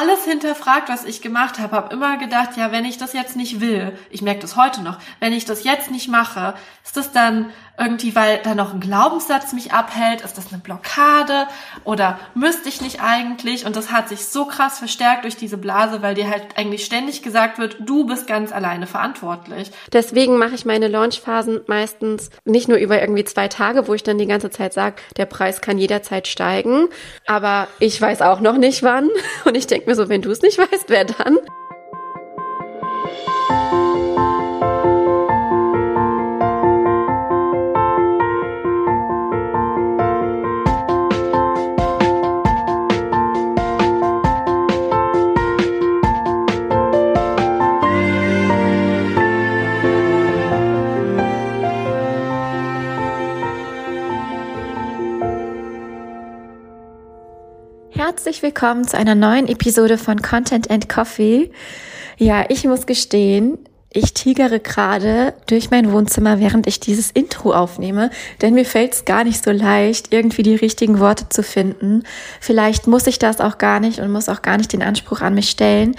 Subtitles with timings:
[0.00, 3.60] alles hinterfragt, was ich gemacht habe, habe immer gedacht, ja, wenn ich das jetzt nicht
[3.60, 7.50] will, ich merke das heute noch, wenn ich das jetzt nicht mache, ist das dann
[7.80, 11.46] irgendwie, weil da noch ein Glaubenssatz mich abhält, ist das eine Blockade
[11.84, 13.64] oder müsste ich nicht eigentlich?
[13.64, 17.22] Und das hat sich so krass verstärkt durch diese Blase, weil dir halt eigentlich ständig
[17.22, 19.70] gesagt wird, du bist ganz alleine verantwortlich.
[19.92, 24.18] Deswegen mache ich meine Launchphasen meistens nicht nur über irgendwie zwei Tage, wo ich dann
[24.18, 26.88] die ganze Zeit sage, der Preis kann jederzeit steigen,
[27.26, 29.08] aber ich weiß auch noch nicht wann.
[29.44, 31.38] Und ich denke mir so, wenn du es nicht weißt, wer dann?
[58.20, 61.50] Herzlich willkommen zu einer neuen Episode von Content and Coffee.
[62.18, 63.56] Ja, ich muss gestehen,
[63.94, 68.10] ich tigere gerade durch mein Wohnzimmer, während ich dieses Intro aufnehme,
[68.42, 72.02] denn mir fällt es gar nicht so leicht, irgendwie die richtigen Worte zu finden.
[72.42, 75.34] Vielleicht muss ich das auch gar nicht und muss auch gar nicht den Anspruch an
[75.34, 75.96] mich stellen.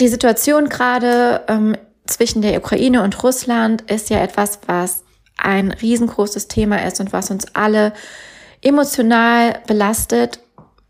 [0.00, 1.76] Die Situation gerade ähm,
[2.08, 5.04] zwischen der Ukraine und Russland ist ja etwas, was
[5.36, 7.92] ein riesengroßes Thema ist und was uns alle
[8.60, 10.40] emotional belastet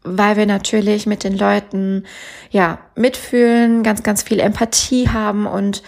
[0.02, 2.04] weil wir natürlich mit den Leuten
[2.50, 5.82] ja mitfühlen, ganz, ganz viel Empathie haben und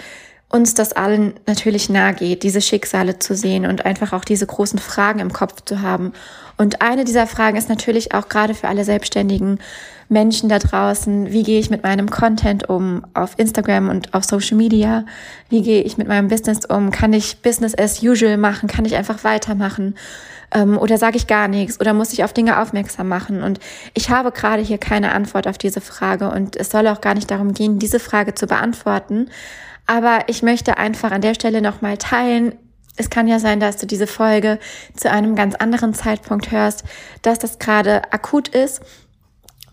[0.52, 4.78] uns das allen natürlich nahe geht, diese Schicksale zu sehen und einfach auch diese großen
[4.78, 6.12] Fragen im Kopf zu haben.
[6.58, 9.58] Und eine dieser Fragen ist natürlich auch gerade für alle selbstständigen
[10.10, 14.58] Menschen da draußen, wie gehe ich mit meinem Content um auf Instagram und auf Social
[14.58, 15.06] Media?
[15.48, 16.90] Wie gehe ich mit meinem Business um?
[16.90, 18.68] Kann ich Business as usual machen?
[18.68, 19.94] Kann ich einfach weitermachen?
[20.52, 21.80] Ähm, oder sage ich gar nichts?
[21.80, 23.42] Oder muss ich auf Dinge aufmerksam machen?
[23.42, 23.58] Und
[23.94, 27.30] ich habe gerade hier keine Antwort auf diese Frage und es soll auch gar nicht
[27.30, 29.30] darum gehen, diese Frage zu beantworten.
[29.86, 32.54] Aber ich möchte einfach an der Stelle nochmal teilen,
[32.96, 34.58] es kann ja sein, dass du diese Folge
[34.94, 36.84] zu einem ganz anderen Zeitpunkt hörst,
[37.22, 38.82] dass das gerade akut ist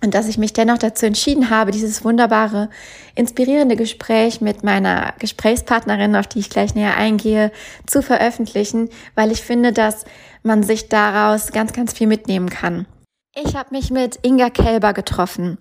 [0.01, 2.69] und dass ich mich dennoch dazu entschieden habe, dieses wunderbare,
[3.15, 7.51] inspirierende Gespräch mit meiner Gesprächspartnerin, auf die ich gleich näher eingehe,
[7.85, 10.05] zu veröffentlichen, weil ich finde, dass
[10.43, 12.85] man sich daraus ganz, ganz viel mitnehmen kann.
[13.35, 15.57] Ich habe mich mit Inga Kelber getroffen.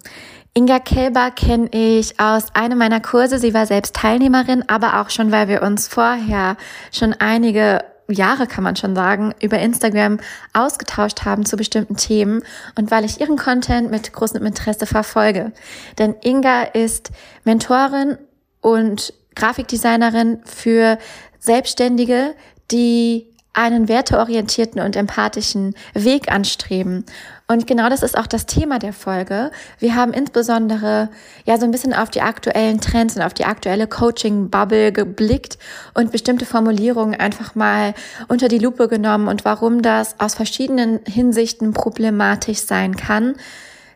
[0.54, 3.38] Inga Kelber kenne ich aus einem meiner Kurse.
[3.38, 6.56] Sie war selbst Teilnehmerin, aber auch schon, weil wir uns vorher
[6.90, 10.18] schon einige Jahre, kann man schon sagen, über Instagram
[10.54, 12.42] ausgetauscht haben zu bestimmten Themen
[12.76, 15.52] und weil ich ihren Content mit großem Interesse verfolge.
[15.98, 17.10] Denn Inga ist
[17.44, 18.16] Mentorin
[18.60, 20.98] und Grafikdesignerin für
[21.38, 22.34] Selbstständige,
[22.70, 27.04] die einen werteorientierten und empathischen Weg anstreben.
[27.48, 29.50] Und genau das ist auch das Thema der Folge.
[29.78, 31.08] Wir haben insbesondere
[31.44, 35.58] ja so ein bisschen auf die aktuellen Trends und auf die aktuelle Coaching-Bubble geblickt
[35.94, 37.94] und bestimmte Formulierungen einfach mal
[38.28, 43.34] unter die Lupe genommen und warum das aus verschiedenen Hinsichten problematisch sein kann,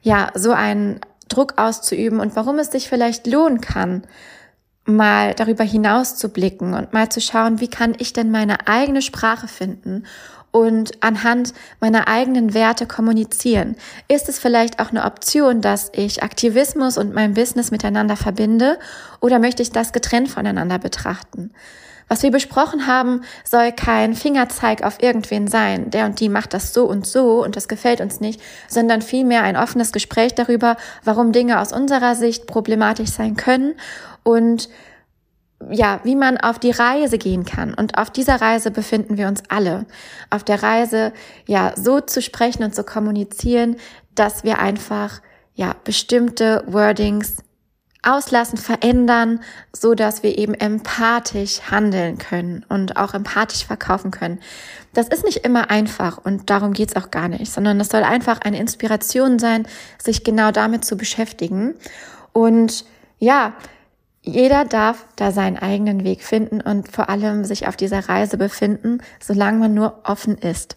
[0.00, 4.02] ja, so einen Druck auszuüben und warum es sich vielleicht lohnen kann,
[4.84, 9.03] mal darüber hinaus zu blicken und mal zu schauen, wie kann ich denn meine eigene
[9.03, 10.04] Sprache finden
[10.50, 13.76] und anhand meiner eigenen Werte kommunizieren?
[14.09, 18.78] Ist es vielleicht auch eine Option, dass ich Aktivismus und mein Business miteinander verbinde
[19.20, 21.53] oder möchte ich das getrennt voneinander betrachten?
[22.09, 26.75] Was wir besprochen haben, soll kein Fingerzeig auf irgendwen sein, der und die macht das
[26.75, 28.38] so und so und das gefällt uns nicht,
[28.69, 33.75] sondern vielmehr ein offenes Gespräch darüber, warum Dinge aus unserer Sicht problematisch sein können
[34.22, 34.69] und
[35.71, 37.75] ja, wie man auf die Reise gehen kann.
[37.75, 39.87] Und auf dieser Reise befinden wir uns alle.
[40.31, 41.12] Auf der Reise,
[41.47, 43.77] ja, so zu sprechen und zu kommunizieren,
[44.15, 45.21] dass wir einfach,
[45.55, 47.44] ja, bestimmte Wordings
[48.03, 49.41] auslassen, verändern,
[49.72, 54.41] so dass wir eben empathisch handeln können und auch empathisch verkaufen können.
[54.93, 58.41] Das ist nicht immer einfach und darum geht's auch gar nicht, sondern es soll einfach
[58.41, 59.66] eine Inspiration sein,
[60.03, 61.75] sich genau damit zu beschäftigen.
[62.32, 62.85] Und
[63.19, 63.55] ja,
[64.24, 68.98] jeder darf da seinen eigenen Weg finden und vor allem sich auf dieser Reise befinden,
[69.20, 70.76] solange man nur offen ist.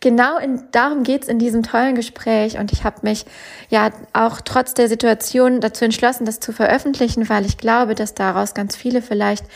[0.00, 3.24] Genau in, darum geht's in diesem tollen Gespräch und ich habe mich
[3.70, 8.52] ja auch trotz der Situation dazu entschlossen, das zu veröffentlichen, weil ich glaube, dass daraus
[8.52, 9.46] ganz viele vielleicht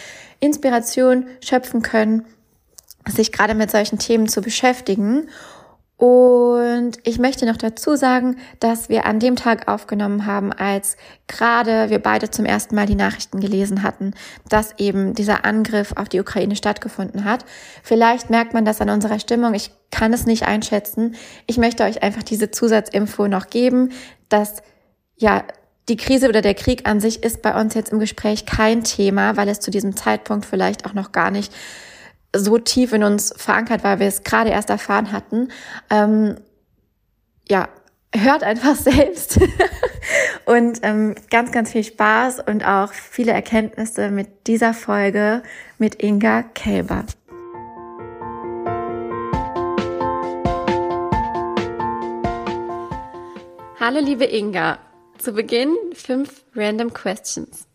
[0.40, 2.24] Inspiration schöpfen können,
[3.06, 5.28] sich gerade mit solchen Themen zu beschäftigen
[5.98, 11.88] und ich möchte noch dazu sagen, dass wir an dem Tag aufgenommen haben, als gerade
[11.88, 14.12] wir beide zum ersten Mal die Nachrichten gelesen hatten,
[14.46, 17.46] dass eben dieser Angriff auf die Ukraine stattgefunden hat.
[17.82, 19.54] Vielleicht merkt man das an unserer Stimmung.
[19.54, 21.14] Ich kann es nicht einschätzen.
[21.46, 23.92] Ich möchte euch einfach diese Zusatzinfo noch geben,
[24.28, 24.62] dass
[25.16, 25.44] ja
[25.88, 29.38] die Krise oder der Krieg an sich ist bei uns jetzt im Gespräch kein Thema,
[29.38, 31.54] weil es zu diesem Zeitpunkt vielleicht auch noch gar nicht
[32.38, 35.48] so tief in uns verankert, weil wir es gerade erst erfahren hatten.
[35.90, 36.36] Ähm,
[37.48, 37.68] ja,
[38.14, 39.38] hört einfach selbst
[40.44, 45.42] und ähm, ganz, ganz viel Spaß und auch viele Erkenntnisse mit dieser Folge
[45.78, 47.04] mit Inga Kälber.
[53.78, 54.78] Hallo liebe Inga,
[55.18, 57.66] zu Beginn fünf random questions.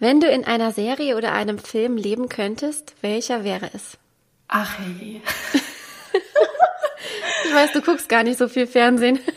[0.00, 3.98] Wenn du in einer Serie oder einem Film leben könntest, welcher wäre es?
[4.46, 5.20] Ach hey.
[7.44, 9.18] ich weiß, du guckst gar nicht so viel Fernsehen.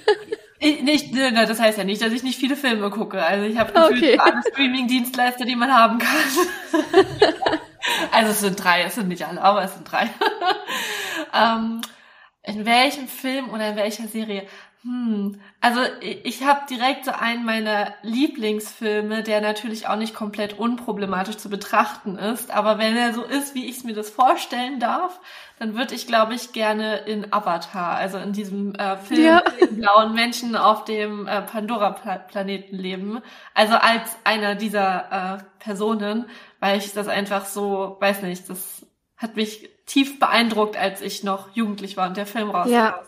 [0.64, 3.26] Ich, nicht, ne, das heißt ja nicht, dass ich nicht viele Filme gucke.
[3.26, 4.20] Also ich habe gefühlt okay.
[4.20, 6.12] alle Streaming-Dienstleister, die man haben kann.
[8.12, 10.12] also es sind drei, es sind nicht alle, aber es sind drei.
[11.34, 11.82] ähm,
[12.44, 14.46] in welchem Film oder in welcher Serie?
[14.84, 21.38] Hm, also ich habe direkt so einen meiner Lieblingsfilme, der natürlich auch nicht komplett unproblematisch
[21.38, 25.20] zu betrachten ist, aber wenn er so ist, wie ich es mir das vorstellen darf,
[25.60, 29.42] dann würde ich, glaube ich, gerne in Avatar, also in diesem äh, Film, ja.
[29.42, 33.22] den blauen Menschen auf dem äh, Pandora-Planeten leben,
[33.54, 36.26] also als einer dieser äh, Personen,
[36.60, 38.84] weil ich das einfach so, weiß nicht, das
[39.22, 42.72] hat mich tief beeindruckt, als ich noch jugendlich war und der Film rauskam.
[42.72, 43.02] Ja,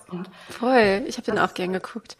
[0.49, 1.03] voll.
[1.07, 2.17] Ich habe den auch gern geguckt.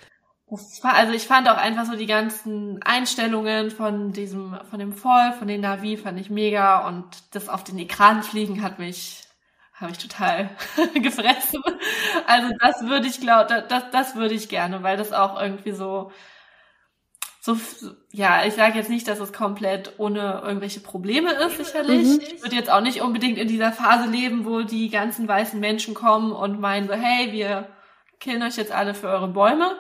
[0.50, 4.94] Das war, also ich fand auch einfach so die ganzen Einstellungen von diesem, von dem
[4.94, 9.24] Volk, von den Navi fand ich mega und das auf den Ekran fliegen hat mich,
[9.74, 10.50] habe ich total
[10.94, 11.62] gefressen.
[12.28, 16.12] Also das würde ich glaube, das, das würde ich gerne, weil das auch irgendwie so,
[17.46, 17.58] so,
[18.14, 22.08] ja, ich sage jetzt nicht, dass es komplett ohne irgendwelche Probleme ist, sicherlich.
[22.08, 22.22] Mhm.
[22.22, 25.94] Ich würde jetzt auch nicht unbedingt in dieser Phase leben, wo die ganzen weißen Menschen
[25.94, 27.68] kommen und meinen so, hey, wir
[28.22, 29.78] killen euch jetzt alle für eure Bäume.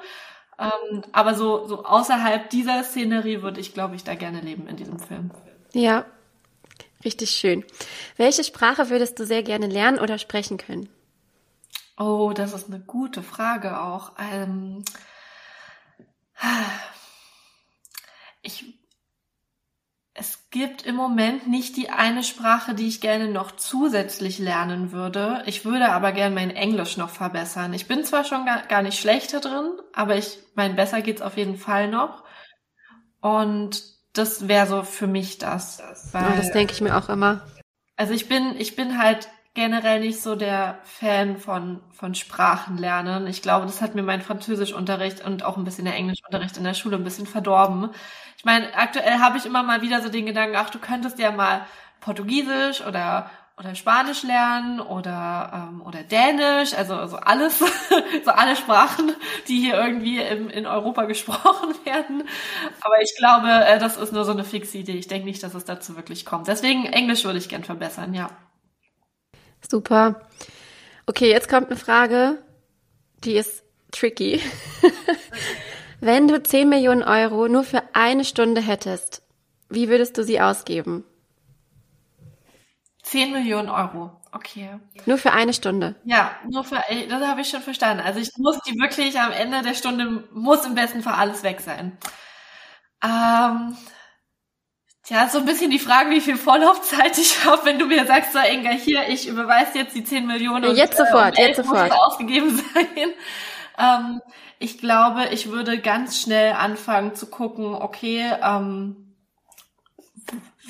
[0.59, 4.75] Ähm, aber so, so außerhalb dieser Szenerie würde ich, glaube ich, da gerne leben in
[4.75, 5.31] diesem Film.
[5.71, 6.03] Ja,
[7.05, 7.63] richtig schön.
[8.17, 10.89] Welche Sprache würdest du sehr gerne lernen oder sprechen können?
[11.97, 14.11] Oh, das ist eine gute Frage auch.
[14.19, 14.83] Ähm,
[18.43, 18.79] ich,
[20.13, 25.41] es gibt im Moment nicht die eine Sprache, die ich gerne noch zusätzlich lernen würde.
[25.47, 27.73] Ich würde aber gerne mein Englisch noch verbessern.
[27.73, 31.37] Ich bin zwar schon gar, gar nicht schlechter drin, aber ich mein besser geht's auf
[31.37, 32.23] jeden Fall noch.
[33.21, 33.81] Und
[34.13, 35.81] das wäre so für mich das.
[36.11, 37.41] Weil, ja, das denke ich mir auch immer.
[37.95, 43.27] Also ich bin, ich bin halt generell nicht so der Fan von, von Sprachen lernen.
[43.27, 46.73] Ich glaube, das hat mir mein Französischunterricht und auch ein bisschen der Englischunterricht in der
[46.73, 47.89] Schule ein bisschen verdorben.
[48.37, 51.31] Ich meine, aktuell habe ich immer mal wieder so den Gedanken, ach, du könntest ja
[51.31, 51.65] mal
[52.01, 57.59] Portugiesisch oder oder Spanisch lernen oder ähm, oder Dänisch, also also alles,
[58.25, 59.11] so alle Sprachen,
[59.47, 62.23] die hier irgendwie im, in Europa gesprochen werden.
[62.81, 64.93] Aber ich glaube, äh, das ist nur so eine fixe Idee.
[64.93, 66.47] Ich denke nicht, dass es dazu wirklich kommt.
[66.47, 68.29] Deswegen Englisch würde ich gern verbessern, ja.
[69.69, 70.21] Super.
[71.05, 72.37] Okay, jetzt kommt eine Frage,
[73.23, 74.41] die ist tricky.
[75.99, 79.21] Wenn du 10 Millionen Euro nur für eine Stunde hättest,
[79.69, 81.05] wie würdest du sie ausgeben?
[83.03, 84.11] 10 Millionen Euro.
[84.31, 84.79] Okay.
[85.05, 85.95] Nur für eine Stunde.
[86.05, 88.03] Ja, nur für, das habe ich schon verstanden.
[88.03, 91.61] Also ich muss die wirklich am Ende der Stunde, muss im besten Fall alles weg
[91.61, 91.97] sein.
[93.03, 93.77] Ähm,
[95.03, 98.33] tja, so ein bisschen die Frage, wie viel Vorlaufzeit ich habe, wenn du mir sagst,
[98.33, 100.75] so Inga, hier, ich überweise jetzt die 10 Millionen.
[100.75, 101.91] Jetzt und, sofort, äh, jetzt sofort.
[101.91, 103.13] ausgegeben sein.
[103.77, 104.21] Ähm,
[104.59, 109.15] ich glaube, ich würde ganz schnell anfangen zu gucken, okay, ähm,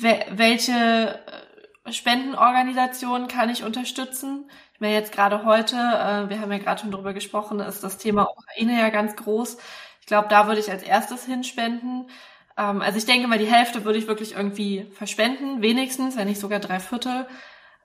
[0.00, 1.20] welche
[1.84, 4.50] äh, Spendenorganisationen kann ich unterstützen?
[4.72, 7.98] Ich meine, jetzt gerade heute, äh, wir haben ja gerade schon drüber gesprochen, ist das
[7.98, 9.58] Thema Ukraine ja ganz groß.
[10.00, 12.10] Ich glaube, da würde ich als erstes hinspenden.
[12.56, 16.40] Ähm, also ich denke mal, die Hälfte würde ich wirklich irgendwie verspenden, wenigstens, wenn nicht
[16.40, 17.26] sogar drei Viertel.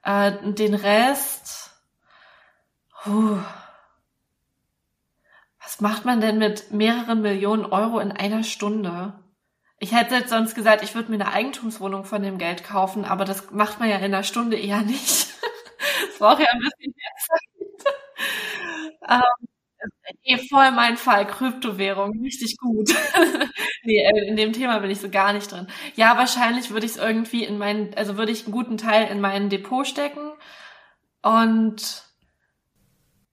[0.03, 1.71] Äh, den Rest,
[3.03, 3.37] puh,
[5.61, 9.13] was macht man denn mit mehreren Millionen Euro in einer Stunde?
[9.79, 13.25] Ich hätte jetzt sonst gesagt, ich würde mir eine Eigentumswohnung von dem Geld kaufen, aber
[13.25, 15.27] das macht man ja in einer Stunde eher nicht.
[16.11, 17.93] Es braucht ja ein bisschen mehr Zeit.
[19.09, 19.47] ähm,
[20.23, 22.89] eh voll mein Fall, Kryptowährung, richtig gut.
[23.83, 25.67] nee, äh, in dem Thema bin ich so gar nicht drin.
[25.95, 29.21] Ja, wahrscheinlich würde ich es irgendwie in meinen, also würde ich einen guten Teil in
[29.21, 30.31] mein Depot stecken
[31.21, 32.03] und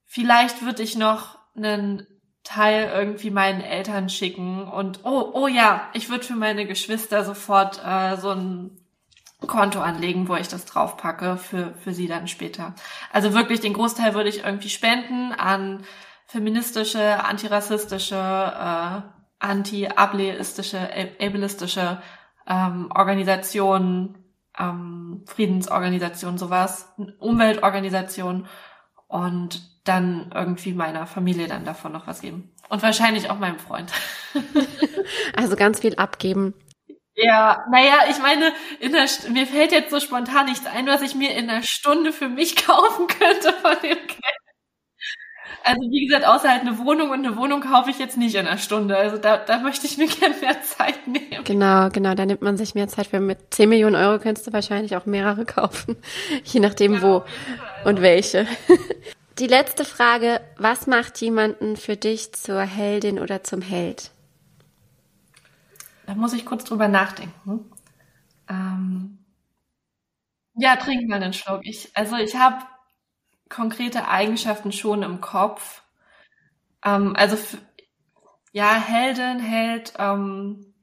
[0.04, 2.06] vielleicht würde ich noch einen
[2.44, 7.80] Teil irgendwie meinen Eltern schicken und oh, oh ja, ich würde für meine Geschwister sofort
[7.84, 8.78] äh, so ein
[9.46, 12.74] Konto anlegen, wo ich das draufpacke für, für sie dann später.
[13.12, 15.84] Also wirklich den Großteil würde ich irgendwie spenden an
[16.26, 19.00] feministische, antirassistische, äh,
[19.38, 20.88] anti-ableistische,
[21.20, 22.02] ableistische
[22.46, 24.24] ähm, Organisationen,
[24.58, 28.46] ähm, Friedensorganisationen, sowas, Umweltorganisationen
[29.08, 32.52] und dann irgendwie meiner Familie dann davon noch was geben.
[32.68, 33.92] Und wahrscheinlich auch meinem Freund.
[35.36, 36.54] also ganz viel abgeben.
[37.14, 41.14] Ja, naja, ich meine, in der, mir fällt jetzt so spontan nichts ein, was ich
[41.14, 44.45] mir in einer Stunde für mich kaufen könnte von dem Geld.
[45.68, 48.46] Also wie gesagt, außer halt eine Wohnung und eine Wohnung kaufe ich jetzt nicht in
[48.46, 48.96] einer Stunde.
[48.96, 51.42] Also da, da möchte ich mir gerne mehr Zeit nehmen.
[51.42, 53.18] Genau, genau, da nimmt man sich mehr Zeit für.
[53.18, 55.96] Mit 10 Millionen Euro könntest du wahrscheinlich auch mehrere kaufen,
[56.44, 57.24] je nachdem ja, wo
[57.84, 58.46] und welche.
[59.40, 64.12] Die letzte Frage, was macht jemanden für dich zur Heldin oder zum Held?
[66.06, 67.68] Da muss ich kurz drüber nachdenken.
[68.48, 69.18] Ähm
[70.54, 71.62] ja, trink mal einen Schluck.
[71.64, 72.58] Ich, also ich habe
[73.48, 75.82] konkrete Eigenschaften schon im Kopf.
[76.84, 77.36] Ähm, also
[78.52, 80.74] ja, Heldin, Held, ähm,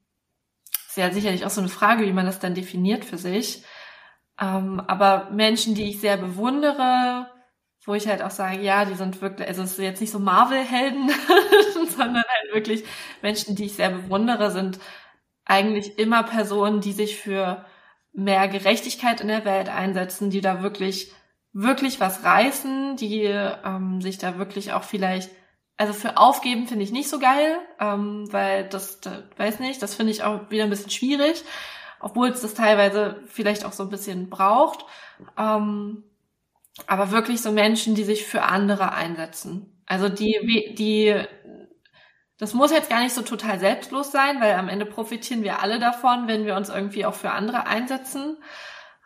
[0.88, 3.64] ist ja sicherlich auch so eine Frage, wie man das dann definiert für sich.
[4.40, 7.28] Ähm, aber Menschen, die ich sehr bewundere,
[7.86, 10.20] wo ich halt auch sage, ja, die sind wirklich, also es ist jetzt nicht so
[10.20, 11.10] Marvel-Helden,
[11.90, 12.84] sondern halt wirklich
[13.22, 14.80] Menschen, die ich sehr bewundere, sind
[15.46, 17.66] eigentlich immer Personen, die sich für
[18.14, 21.12] mehr Gerechtigkeit in der Welt einsetzen, die da wirklich
[21.54, 25.30] wirklich was reißen, die ähm, sich da wirklich auch vielleicht,
[25.78, 29.96] also für aufgeben finde ich nicht so geil, ähm, weil das, das weiß nicht, das
[29.96, 31.44] finde ich auch wieder ein bisschen schwierig,
[32.00, 34.86] obwohl es das teilweise vielleicht auch so ein bisschen braucht.
[35.38, 36.04] Ähm,
[36.88, 39.84] aber wirklich so Menschen, die sich für andere einsetzen.
[39.86, 41.16] Also die, die,
[42.40, 45.78] das muss jetzt gar nicht so total selbstlos sein, weil am Ende profitieren wir alle
[45.78, 48.38] davon, wenn wir uns irgendwie auch für andere einsetzen.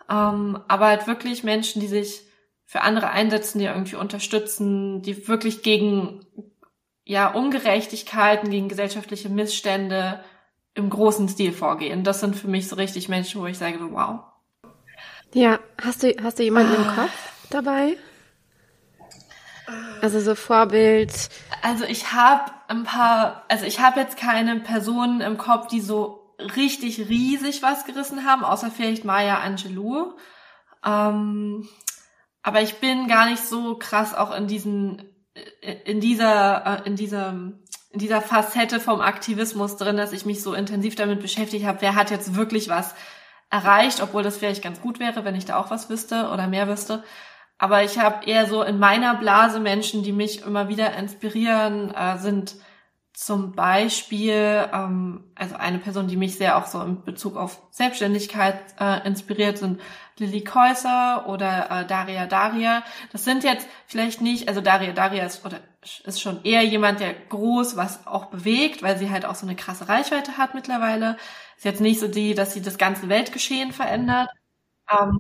[0.10, 2.27] Ähm, aber halt wirklich Menschen, die sich
[2.68, 6.26] für andere einsetzen, die irgendwie unterstützen, die wirklich gegen
[7.06, 10.20] ja Ungerechtigkeiten, gegen gesellschaftliche Missstände
[10.74, 12.04] im großen Stil vorgehen.
[12.04, 14.20] Das sind für mich so richtig Menschen, wo ich sage, so, wow.
[15.34, 16.76] Ja, hast du hast du jemanden ah.
[16.76, 17.98] im Kopf dabei?
[20.02, 21.30] Also so Vorbild.
[21.62, 26.36] Also ich habe ein paar, also ich habe jetzt keine Personen im Kopf, die so
[26.38, 30.16] richtig riesig was gerissen haben, außer vielleicht Maya Angelou.
[30.86, 31.68] Ähm,
[32.48, 35.04] aber ich bin gar nicht so krass auch in diesen,
[35.62, 37.32] äh, in dieser, äh, in dieser,
[37.92, 41.96] in dieser Facette vom Aktivismus drin, dass ich mich so intensiv damit beschäftigt habe, wer
[41.96, 42.96] hat jetzt wirklich was
[43.50, 46.70] erreicht, obwohl das vielleicht ganz gut wäre, wenn ich da auch was wüsste oder mehr
[46.70, 47.04] wüsste.
[47.58, 52.18] Aber ich habe eher so in meiner Blase Menschen, die mich immer wieder inspirieren, äh,
[52.18, 52.56] sind
[53.18, 58.60] zum Beispiel, ähm, also eine Person, die mich sehr auch so in Bezug auf Selbstständigkeit
[58.80, 59.82] äh, inspiriert, sind
[60.20, 62.84] Lilly Käuser oder äh, Daria Daria.
[63.12, 65.60] Das sind jetzt vielleicht nicht, also Daria Daria ist, oder
[66.06, 69.56] ist schon eher jemand, der groß was auch bewegt, weil sie halt auch so eine
[69.56, 71.18] krasse Reichweite hat mittlerweile.
[71.58, 74.30] Ist jetzt nicht so die, dass sie das ganze Weltgeschehen verändert.
[74.92, 75.20] Ähm,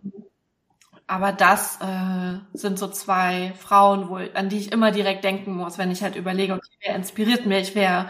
[1.07, 5.77] aber das äh, sind so zwei Frauen, wo, an die ich immer direkt denken muss,
[5.77, 8.09] wenn ich halt überlege, okay, wer inspiriert mich, wer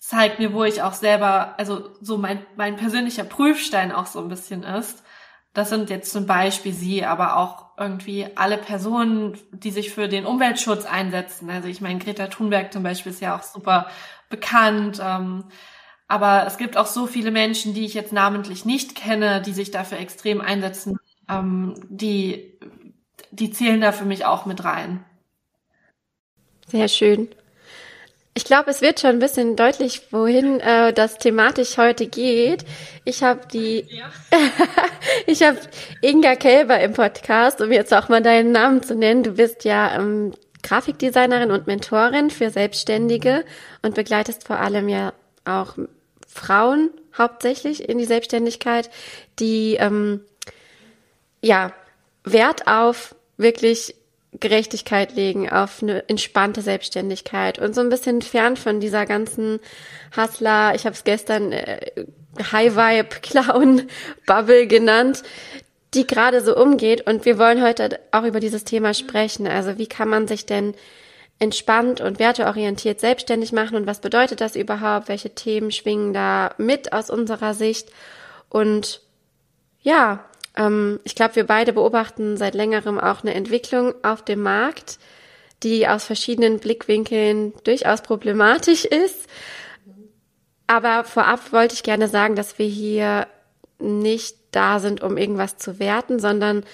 [0.00, 4.28] zeigt mir, wo ich auch selber, also so mein, mein persönlicher Prüfstein auch so ein
[4.28, 5.02] bisschen ist.
[5.54, 10.26] Das sind jetzt zum Beispiel sie, aber auch irgendwie alle Personen, die sich für den
[10.26, 11.48] Umweltschutz einsetzen.
[11.50, 13.86] Also ich meine, Greta Thunberg zum Beispiel ist ja auch super
[14.28, 15.00] bekannt.
[15.02, 15.44] Ähm,
[16.08, 19.70] aber es gibt auch so viele Menschen, die ich jetzt namentlich nicht kenne, die sich
[19.70, 22.58] dafür extrem einsetzen ähm, die,
[23.30, 25.04] die zählen da für mich auch mit rein.
[26.66, 27.28] Sehr schön.
[28.36, 32.64] Ich glaube, es wird schon ein bisschen deutlich, wohin äh, das thematisch heute geht.
[33.04, 33.86] Ich habe die,
[35.26, 35.58] ich habe
[36.00, 39.22] Inga Kälber im Podcast, um jetzt auch mal deinen Namen zu nennen.
[39.22, 40.32] Du bist ja ähm,
[40.64, 43.44] Grafikdesignerin und Mentorin für Selbstständige
[43.82, 45.12] und begleitest vor allem ja
[45.44, 45.76] auch
[46.26, 48.90] Frauen hauptsächlich in die Selbstständigkeit,
[49.38, 50.22] die ähm,
[51.44, 51.72] ja,
[52.24, 53.94] Wert auf wirklich
[54.40, 59.60] Gerechtigkeit legen, auf eine entspannte Selbstständigkeit und so ein bisschen fern von dieser ganzen
[60.16, 62.06] Hustler, ich habe es gestern äh,
[62.50, 63.82] High Vibe Clown
[64.26, 65.22] Bubble genannt,
[65.92, 69.46] die gerade so umgeht und wir wollen heute auch über dieses Thema sprechen.
[69.46, 70.74] Also wie kann man sich denn
[71.38, 75.08] entspannt und werteorientiert selbstständig machen und was bedeutet das überhaupt?
[75.08, 77.90] Welche Themen schwingen da mit aus unserer Sicht?
[78.48, 79.02] Und
[79.82, 80.24] ja,
[80.56, 84.98] ähm, ich glaube, wir beide beobachten seit längerem auch eine Entwicklung auf dem Markt,
[85.62, 89.28] die aus verschiedenen Blickwinkeln durchaus problematisch ist.
[90.66, 93.26] Aber vorab wollte ich gerne sagen, dass wir hier
[93.78, 96.64] nicht da sind, um irgendwas zu werten, sondern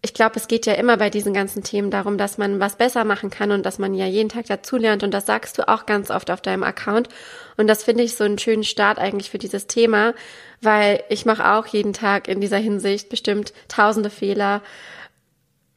[0.00, 3.04] ich glaube, es geht ja immer bei diesen ganzen Themen darum, dass man was besser
[3.04, 6.10] machen kann und dass man ja jeden Tag dazulernt und das sagst du auch ganz
[6.10, 7.08] oft auf deinem Account
[7.56, 10.14] und das finde ich so einen schönen Start eigentlich für dieses Thema,
[10.60, 14.62] weil ich mache auch jeden Tag in dieser Hinsicht bestimmt tausende Fehler,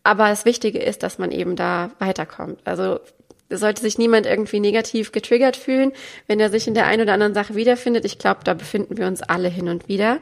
[0.03, 2.59] aber das Wichtige ist, dass man eben da weiterkommt.
[2.65, 2.99] Also
[3.49, 5.91] sollte sich niemand irgendwie negativ getriggert fühlen,
[6.27, 8.05] wenn er sich in der einen oder anderen Sache wiederfindet.
[8.05, 10.19] Ich glaube, da befinden wir uns alle hin und wieder.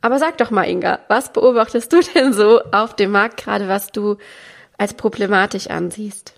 [0.00, 3.88] Aber sag doch mal, Inga, was beobachtest du denn so auf dem Markt gerade, was
[3.88, 4.16] du
[4.78, 6.34] als problematisch ansiehst?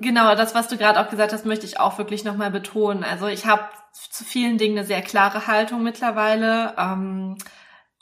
[0.00, 3.02] Genau, das, was du gerade auch gesagt hast, möchte ich auch wirklich nochmal betonen.
[3.02, 3.62] Also ich habe
[4.10, 6.74] zu vielen Dingen eine sehr klare Haltung mittlerweile.
[6.78, 7.36] Ähm,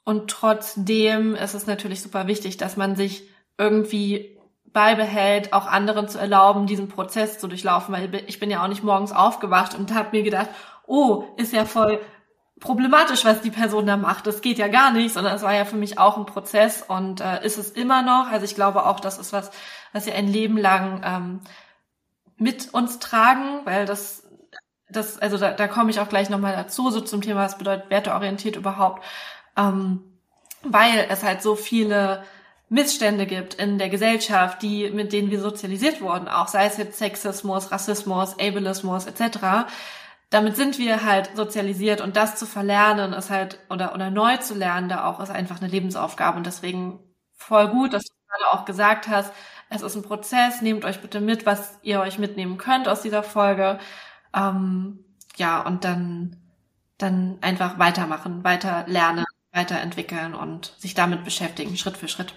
[0.05, 6.19] und trotzdem ist es natürlich super wichtig, dass man sich irgendwie beibehält, auch anderen zu
[6.19, 10.17] erlauben, diesen Prozess zu durchlaufen, weil ich bin ja auch nicht morgens aufgewacht und habe
[10.17, 10.51] mir gedacht,
[10.87, 12.01] oh, ist ja voll
[12.61, 14.27] problematisch, was die Person da macht.
[14.27, 17.21] Das geht ja gar nicht, sondern es war ja für mich auch ein Prozess und
[17.21, 18.31] äh, ist es immer noch.
[18.31, 19.51] Also ich glaube auch, das ist was,
[19.93, 21.41] was wir ein Leben lang ähm,
[22.37, 24.24] mit uns tragen, weil das,
[24.89, 27.91] das, also da, da komme ich auch gleich nochmal dazu, so zum Thema, was bedeutet
[27.91, 29.05] werteorientiert überhaupt,
[29.57, 30.03] ähm,
[30.63, 32.25] weil es halt so viele
[32.69, 36.99] Missstände gibt in der Gesellschaft, die mit denen wir sozialisiert wurden, auch sei es jetzt
[36.99, 39.67] Sexismus, Rassismus, Ableismus etc
[40.35, 44.55] damit sind wir halt sozialisiert und das zu verlernen ist halt, oder, oder neu zu
[44.55, 46.37] lernen da auch, ist einfach eine Lebensaufgabe.
[46.37, 46.99] Und deswegen
[47.37, 49.33] voll gut, dass du gerade auch gesagt hast,
[49.71, 53.23] es ist ein Prozess, nehmt euch bitte mit, was ihr euch mitnehmen könnt aus dieser
[53.23, 53.79] Folge.
[54.35, 55.05] Ähm,
[55.37, 56.37] ja, und dann,
[56.99, 62.35] dann einfach weitermachen, weiter lernen, weiterentwickeln und sich damit beschäftigen, Schritt für Schritt.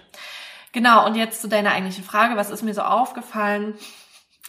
[0.72, 3.74] Genau, und jetzt zu deiner eigentlichen Frage, was ist mir so aufgefallen?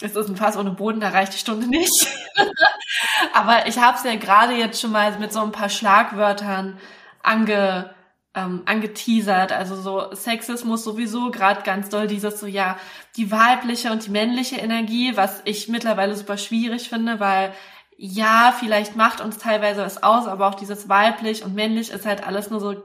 [0.02, 2.08] Es ist ein Fass ohne Boden, da reicht die Stunde nicht.
[3.34, 6.80] Aber ich habe es ja gerade jetzt schon mal mit so ein paar Schlagwörtern
[7.22, 7.94] ange,
[8.36, 9.52] ähm, angeteasert.
[9.52, 12.78] Also so Sexismus sowieso, gerade ganz doll dieses so, ja,
[13.18, 17.54] die weibliche und die männliche Energie, was ich mittlerweile super schwierig finde, weil
[17.98, 22.26] ja, vielleicht macht uns teilweise was aus, aber auch dieses weiblich und männlich ist halt
[22.26, 22.76] alles nur so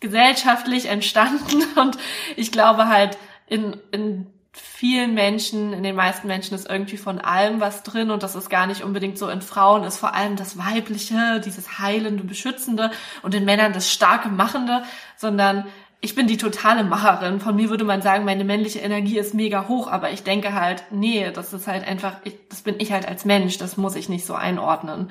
[0.00, 1.98] gesellschaftlich entstanden und
[2.36, 7.60] ich glaube halt in, in vielen Menschen, in den meisten Menschen ist irgendwie von allem
[7.60, 9.28] was drin und das ist gar nicht unbedingt so.
[9.28, 12.90] In Frauen ist vor allem das Weibliche, dieses Heilende, Beschützende
[13.22, 14.82] und in Männern das starke Machende,
[15.16, 15.66] sondern
[16.02, 17.40] ich bin die totale Macherin.
[17.40, 20.84] Von mir würde man sagen, meine männliche Energie ist mega hoch, aber ich denke halt,
[20.90, 24.08] nee, das ist halt einfach, ich, das bin ich halt als Mensch, das muss ich
[24.08, 25.10] nicht so einordnen.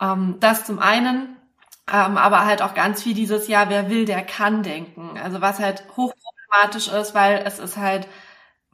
[0.00, 1.36] Ähm, das zum einen,
[1.92, 5.18] ähm, aber halt auch ganz viel dieses, ja, wer will, der kann denken.
[5.22, 8.06] Also was halt hochproblematisch ist, weil es ist halt,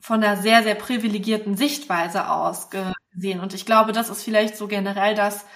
[0.03, 3.38] von einer sehr, sehr privilegierten Sichtweise aus gesehen.
[3.38, 5.47] Und ich glaube, das ist vielleicht so generell das,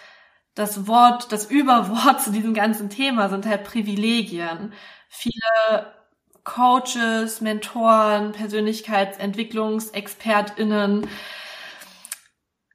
[0.55, 4.73] das Wort, das Überwort zu diesem ganzen Thema sind halt Privilegien.
[5.09, 5.33] Viele
[6.45, 11.09] Coaches, Mentoren, Persönlichkeitsentwicklungsexpertinnen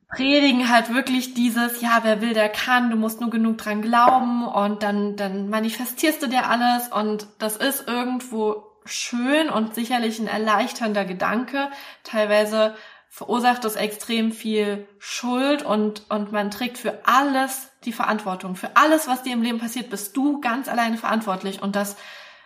[0.10, 4.46] predigen halt wirklich dieses, ja, wer will, der kann, du musst nur genug dran glauben
[4.46, 10.28] und dann, dann manifestierst du dir alles und das ist irgendwo schön und sicherlich ein
[10.28, 11.70] erleichternder Gedanke.
[12.04, 12.76] Teilweise
[13.10, 18.56] verursacht das extrem viel Schuld und, und man trägt für alles die Verantwortung.
[18.56, 21.62] Für alles, was dir im Leben passiert, bist du ganz alleine verantwortlich.
[21.62, 21.98] Und das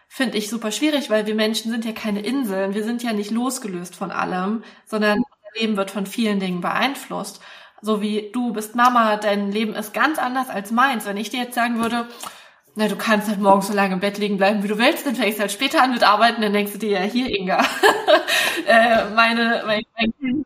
[0.08, 2.74] finde ich super schwierig, weil wir Menschen sind ja keine Inseln.
[2.74, 7.42] Wir sind ja nicht losgelöst von allem, sondern unser Leben wird von vielen Dingen beeinflusst.
[7.82, 11.06] So wie du bist Mama, dein Leben ist ganz anders als meins.
[11.06, 12.08] Wenn ich dir jetzt sagen würde,
[12.76, 15.16] na, du kannst halt morgens so lange im Bett liegen bleiben, wie du willst, dann
[15.16, 17.60] fängst du halt später an mit Arbeiten, dann denkst du dir, ja, hier, Inga,
[18.68, 20.46] äh, meine, mein, mein Kind,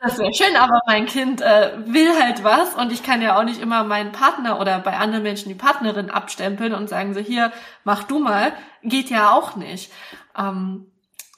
[0.00, 2.74] das, wäre schön, aber mein Kind äh, will halt was.
[2.74, 6.10] Und ich kann ja auch nicht immer meinen Partner oder bei anderen Menschen die Partnerin
[6.10, 7.52] abstempeln und sagen so, hier,
[7.84, 9.92] mach du mal, geht ja auch nicht.
[10.38, 10.90] Ähm,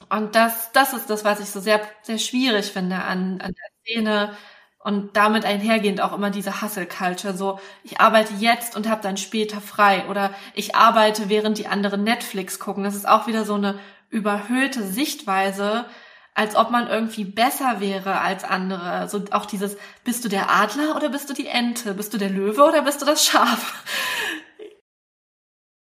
[0.09, 3.71] und das, das ist das, was ich so sehr, sehr schwierig finde an, an der
[3.83, 4.37] Szene,
[4.81, 9.59] und damit einhergehend auch immer diese Hustle-Culture, so ich arbeite jetzt und habe dann später
[9.59, 12.85] frei oder ich arbeite, während die anderen Netflix gucken.
[12.85, 13.77] Das ist auch wieder so eine
[14.09, 15.85] überhöhte Sichtweise,
[16.33, 19.09] als ob man irgendwie besser wäre als andere.
[19.09, 21.93] So auch dieses, bist du der Adler oder bist du die Ente?
[21.93, 23.83] Bist du der Löwe oder bist du das Schaf?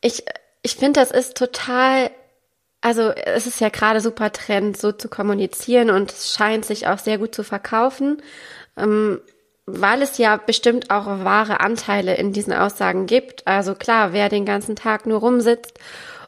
[0.01, 0.25] Ich,
[0.63, 2.11] ich finde, das ist total
[2.83, 6.99] also es ist ja gerade super Trend, so zu kommunizieren und es scheint sich auch
[6.99, 8.23] sehr gut zu verkaufen
[8.77, 9.21] ähm,
[9.67, 13.47] weil es ja bestimmt auch wahre Anteile in diesen Aussagen gibt.
[13.47, 15.79] Also klar, wer den ganzen Tag nur rumsitzt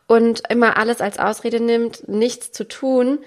[0.06, 3.20] und immer alles als Ausrede nimmt, nichts zu tun,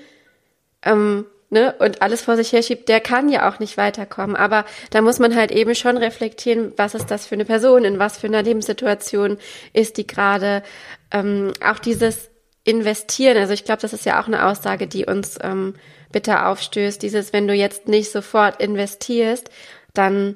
[0.84, 4.36] ähm, ne, und alles vor sich herschiebt, der kann ja auch nicht weiterkommen.
[4.36, 8.00] Aber da muss man halt eben schon reflektieren, was ist das für eine Person, in
[8.00, 9.38] was für einer Lebenssituation
[9.74, 10.64] ist die gerade.
[11.12, 12.31] Ähm, auch dieses
[12.64, 13.38] investieren.
[13.38, 15.76] Also ich glaube, das ist ja auch eine Aussage, die uns ähm,
[16.12, 17.02] bitter aufstößt.
[17.02, 19.50] Dieses, wenn du jetzt nicht sofort investierst,
[19.94, 20.36] dann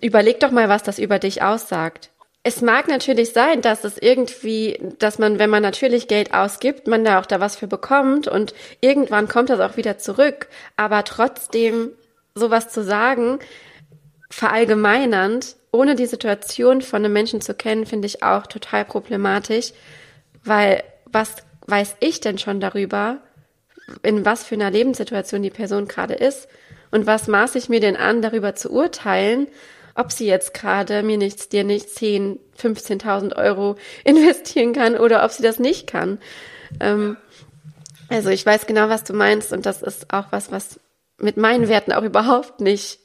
[0.00, 2.10] überleg doch mal, was das über dich aussagt.
[2.46, 7.02] Es mag natürlich sein, dass es irgendwie, dass man, wenn man natürlich Geld ausgibt, man
[7.02, 10.48] da auch da was für bekommt und irgendwann kommt das auch wieder zurück.
[10.76, 11.92] Aber trotzdem
[12.34, 13.38] sowas zu sagen,
[14.28, 19.72] verallgemeinernd, ohne die Situation von einem Menschen zu kennen, finde ich auch total problematisch,
[20.44, 23.18] weil was weiß ich denn schon darüber,
[24.02, 26.48] in was für einer Lebenssituation die Person gerade ist
[26.90, 29.48] und was maße ich mir denn an, darüber zu urteilen,
[29.94, 35.30] ob sie jetzt gerade mir nichts, dir nicht 10, 15.000 Euro investieren kann oder ob
[35.30, 36.18] sie das nicht kann.
[36.80, 37.16] Ähm,
[38.08, 40.80] also ich weiß genau, was du meinst und das ist auch was, was
[41.18, 42.98] mit meinen Werten auch überhaupt nicht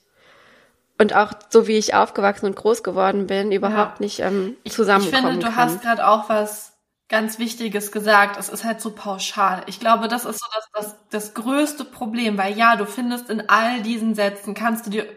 [0.98, 4.06] und auch so wie ich aufgewachsen und groß geworden bin, überhaupt ja.
[4.06, 5.56] nicht ähm, zusammenkommen Ich finde, du kann.
[5.56, 6.69] hast gerade auch was
[7.10, 8.38] ganz Wichtiges gesagt.
[8.38, 9.64] Es ist halt so pauschal.
[9.66, 13.50] Ich glaube, das ist so das, das, das größte Problem, weil ja, du findest in
[13.50, 15.08] all diesen Sätzen, kannst du dir,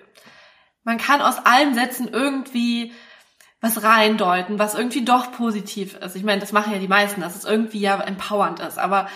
[0.84, 2.92] man kann aus allen Sätzen irgendwie
[3.60, 6.16] was reindeuten, was irgendwie doch positiv ist.
[6.16, 8.78] Ich meine, das machen ja die meisten, dass es irgendwie ja empowernd ist.
[8.78, 9.08] Aber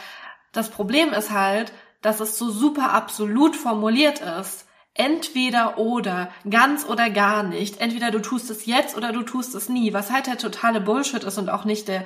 [0.53, 4.67] das Problem ist halt, dass es so super absolut formuliert ist.
[4.95, 7.81] Entweder oder, ganz oder gar nicht.
[7.81, 11.25] Entweder du tust es jetzt oder du tust es nie, was halt der totale Bullshit
[11.25, 12.05] ist und auch nicht der,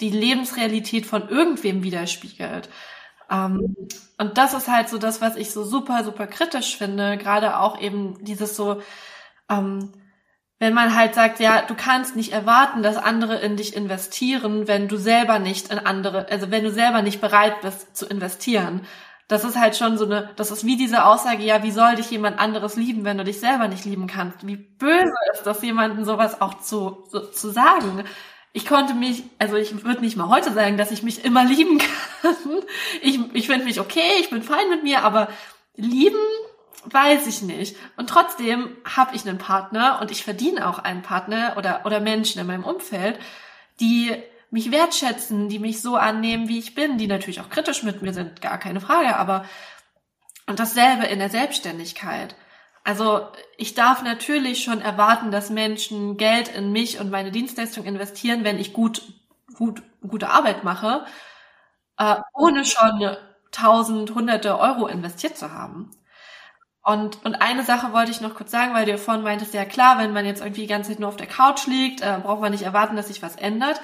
[0.00, 2.68] die Lebensrealität von irgendwem widerspiegelt.
[3.30, 3.76] Ähm,
[4.18, 7.16] und das ist halt so das, was ich so super, super kritisch finde.
[7.16, 8.82] Gerade auch eben dieses so,
[9.50, 9.92] ähm,
[10.58, 14.88] wenn man halt sagt, ja, du kannst nicht erwarten, dass andere in dich investieren, wenn
[14.88, 18.82] du selber nicht in andere, also wenn du selber nicht bereit bist zu investieren.
[19.28, 22.10] Das ist halt schon so eine, das ist wie diese Aussage, ja, wie soll dich
[22.10, 24.46] jemand anderes lieben, wenn du dich selber nicht lieben kannst?
[24.46, 28.04] Wie böse ist das, jemanden sowas auch zu, so, zu sagen?
[28.56, 31.76] Ich konnte mich, also ich würde nicht mal heute sagen, dass ich mich immer lieben
[32.22, 32.62] kann.
[33.02, 35.28] Ich, ich finde mich okay, ich bin fein mit mir, aber
[35.74, 36.16] lieben
[36.86, 37.76] weiß ich nicht.
[37.98, 42.40] Und trotzdem habe ich einen Partner und ich verdiene auch einen Partner oder, oder Menschen
[42.40, 43.18] in meinem Umfeld,
[43.78, 44.16] die
[44.50, 48.14] mich wertschätzen, die mich so annehmen, wie ich bin, die natürlich auch kritisch mit mir
[48.14, 49.44] sind, gar keine Frage, aber
[50.46, 52.34] und dasselbe in der Selbstständigkeit.
[52.86, 58.44] Also ich darf natürlich schon erwarten, dass Menschen Geld in mich und meine Dienstleistung investieren,
[58.44, 59.02] wenn ich gut,
[59.54, 61.04] gut gute Arbeit mache,
[61.98, 63.16] äh, ohne schon
[63.50, 65.90] tausend, hunderte Euro investiert zu haben.
[66.84, 69.98] Und, und eine Sache wollte ich noch kurz sagen, weil du vorhin meintest, ja klar,
[69.98, 72.52] wenn man jetzt irgendwie die ganze Zeit nur auf der Couch liegt, äh, braucht man
[72.52, 73.80] nicht erwarten, dass sich was ändert.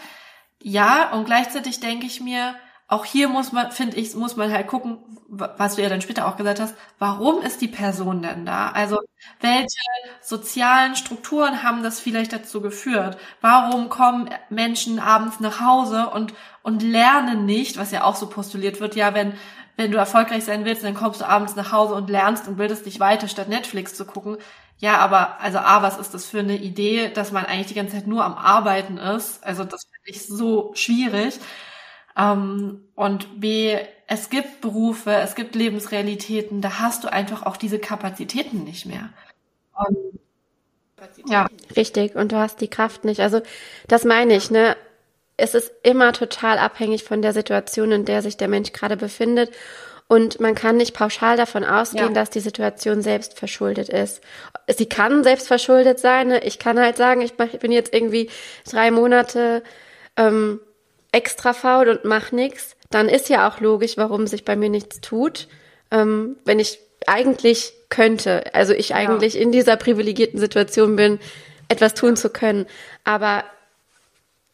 [0.62, 2.54] Ja, und gleichzeitig denke ich mir,
[2.92, 6.26] auch hier muss man, finde ich, muss man halt gucken, was du ja dann später
[6.28, 8.68] auch gesagt hast, warum ist die Person denn da?
[8.70, 8.98] Also
[9.40, 9.78] welche
[10.20, 13.16] sozialen Strukturen haben das vielleicht dazu geführt?
[13.40, 18.78] Warum kommen Menschen abends nach Hause und, und lernen nicht, was ja auch so postuliert
[18.80, 19.32] wird, ja, wenn,
[19.76, 22.84] wenn du erfolgreich sein willst, dann kommst du abends nach Hause und lernst und bildest
[22.84, 24.36] dich weiter, statt Netflix zu gucken.
[24.78, 27.94] Ja, aber also A, was ist das für eine Idee, dass man eigentlich die ganze
[27.96, 29.42] Zeit nur am Arbeiten ist?
[29.44, 31.38] Also das finde ich so schwierig.
[32.16, 37.78] Ähm, und B, es gibt Berufe, es gibt Lebensrealitäten, da hast du einfach auch diese
[37.78, 39.10] Kapazitäten nicht mehr.
[39.74, 39.96] Und,
[41.26, 41.46] ja.
[41.76, 42.14] Richtig.
[42.14, 43.20] Und du hast die Kraft nicht.
[43.20, 43.40] Also,
[43.88, 44.76] das meine ich, ne?
[45.38, 49.50] Es ist immer total abhängig von der Situation, in der sich der Mensch gerade befindet.
[50.08, 52.12] Und man kann nicht pauschal davon ausgehen, ja.
[52.12, 54.20] dass die Situation selbst verschuldet ist.
[54.68, 56.28] Sie kann selbst verschuldet sein.
[56.28, 56.44] Ne?
[56.44, 58.28] Ich kann halt sagen, ich bin jetzt irgendwie
[58.68, 59.62] drei Monate
[60.18, 60.60] ähm,
[61.12, 65.00] extra faul und mach nichts, dann ist ja auch logisch, warum sich bei mir nichts
[65.00, 65.48] tut,
[65.90, 69.40] ähm, wenn ich eigentlich könnte, also ich eigentlich ja.
[69.40, 71.18] in dieser privilegierten Situation bin,
[71.68, 72.66] etwas tun zu können.
[73.04, 73.44] Aber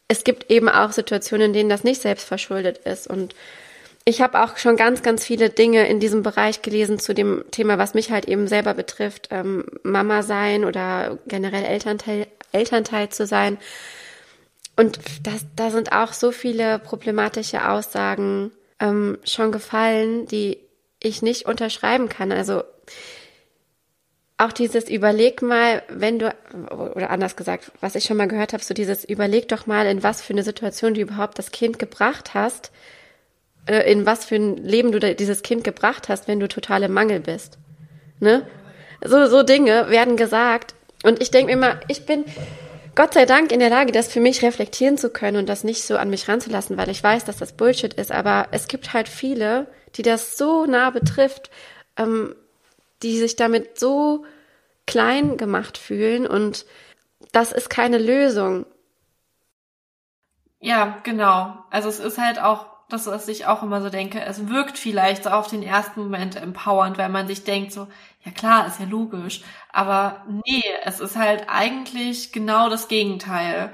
[0.08, 3.06] es gibt eben auch Situationen, in denen das nicht selbst verschuldet ist.
[3.06, 3.34] Und
[4.04, 7.76] ich habe auch schon ganz, ganz viele Dinge in diesem Bereich gelesen zu dem Thema,
[7.76, 13.58] was mich halt eben selber betrifft, ähm, Mama sein oder generell Elternteil, Elternteil zu sein.
[14.78, 20.58] Und das, da sind auch so viele problematische Aussagen ähm, schon gefallen, die
[21.02, 22.30] ich nicht unterschreiben kann.
[22.30, 22.62] Also
[24.36, 26.32] auch dieses Überleg mal, wenn du,
[26.70, 30.04] oder anders gesagt, was ich schon mal gehört habe, so dieses Überleg doch mal, in
[30.04, 32.70] was für eine Situation du überhaupt das Kind gebracht hast,
[33.66, 36.92] äh, in was für ein Leben du dieses Kind gebracht hast, wenn du total im
[36.92, 37.58] Mangel bist.
[38.20, 38.46] Ne?
[39.04, 40.76] So, so Dinge werden gesagt.
[41.02, 42.24] Und ich denke mir immer, ich bin,
[42.98, 45.84] Gott sei Dank in der Lage, das für mich reflektieren zu können und das nicht
[45.84, 48.10] so an mich ranzulassen, weil ich weiß, dass das Bullshit ist.
[48.10, 51.48] Aber es gibt halt viele, die das so nah betrifft,
[51.96, 52.34] ähm,
[53.04, 54.24] die sich damit so
[54.88, 56.66] klein gemacht fühlen und
[57.30, 58.66] das ist keine Lösung.
[60.58, 61.56] Ja, genau.
[61.70, 64.20] Also es ist halt auch das, was ich auch immer so denke.
[64.20, 67.86] Es wirkt vielleicht so auf den ersten Moment empowernd, weil man sich denkt so,
[68.28, 69.42] ja klar, ist ja logisch.
[69.72, 73.72] Aber nee, es ist halt eigentlich genau das Gegenteil.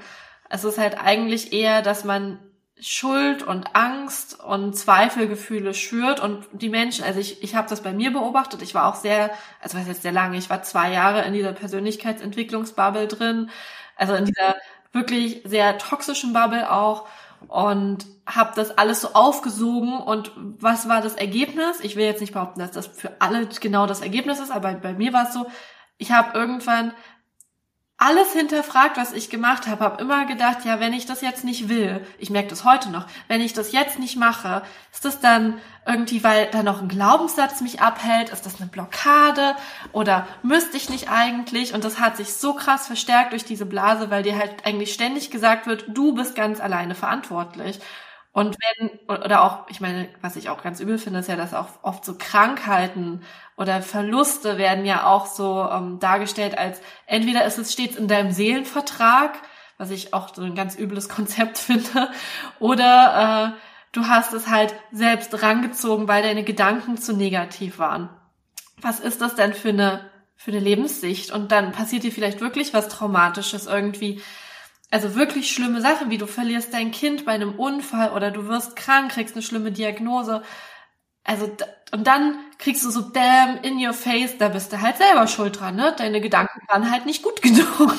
[0.49, 2.39] Es ist halt eigentlich eher, dass man
[2.79, 7.93] Schuld und Angst und Zweifelgefühle schürt und die Menschen, also ich, ich habe das bei
[7.93, 11.21] mir beobachtet, ich war auch sehr, also was jetzt sehr lange, ich war zwei Jahre
[11.23, 13.49] in dieser Persönlichkeitsentwicklungsbubble drin,
[13.95, 14.55] also in dieser
[14.91, 17.07] wirklich sehr toxischen Bubble auch
[17.47, 21.79] und habe das alles so aufgesogen und was war das Ergebnis?
[21.81, 24.93] Ich will jetzt nicht behaupten, dass das für alle genau das Ergebnis ist, aber bei
[24.93, 25.45] mir war es so,
[25.97, 26.91] ich habe irgendwann
[27.97, 31.69] alles hinterfragt, was ich gemacht habe, habe immer gedacht, ja, wenn ich das jetzt nicht
[31.69, 35.59] will, ich merke das heute noch, wenn ich das jetzt nicht mache, ist das dann
[35.87, 39.55] irgendwie, weil da noch ein Glaubenssatz mich abhält, ist das eine Blockade
[39.93, 41.73] oder müsste ich nicht eigentlich?
[41.73, 45.31] Und das hat sich so krass verstärkt durch diese Blase, weil dir halt eigentlich ständig
[45.31, 47.79] gesagt wird, du bist ganz alleine verantwortlich.
[48.35, 51.53] Und wenn, oder auch, ich meine, was ich auch ganz übel finde, ist ja, dass
[51.53, 53.21] auch oft so Krankheiten
[53.55, 58.33] oder Verluste werden ja auch so ähm, dargestellt als entweder ist es stets in deinem
[58.33, 59.39] Seelenvertrag,
[59.77, 62.09] was ich auch so ein ganz übles Konzept finde,
[62.59, 63.59] oder äh,
[63.93, 68.09] du hast es halt selbst rangezogen, weil deine Gedanken zu negativ waren.
[68.81, 71.31] Was ist das denn für eine für eine Lebenssicht?
[71.31, 74.21] Und dann passiert dir vielleicht wirklich was Traumatisches irgendwie.
[74.91, 78.75] Also wirklich schlimme Sachen, wie du verlierst dein Kind bei einem Unfall oder du wirst
[78.75, 80.43] krank, kriegst eine schlimme Diagnose.
[81.23, 81.47] Also,
[81.91, 85.59] und dann kriegst du so damn in your face, da bist du halt selber schuld
[85.59, 85.93] dran, ne?
[85.97, 87.95] Deine Gedanken waren halt nicht gut genug.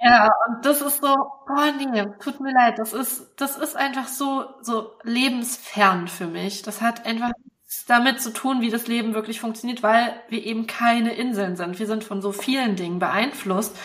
[0.00, 4.08] Ja, und das ist so, oh nee, tut mir leid, das ist, das ist einfach
[4.08, 6.62] so, so lebensfern für mich.
[6.62, 10.66] Das hat einfach nichts damit zu tun, wie das Leben wirklich funktioniert, weil wir eben
[10.66, 11.78] keine Inseln sind.
[11.78, 13.76] Wir sind von so vielen Dingen beeinflusst.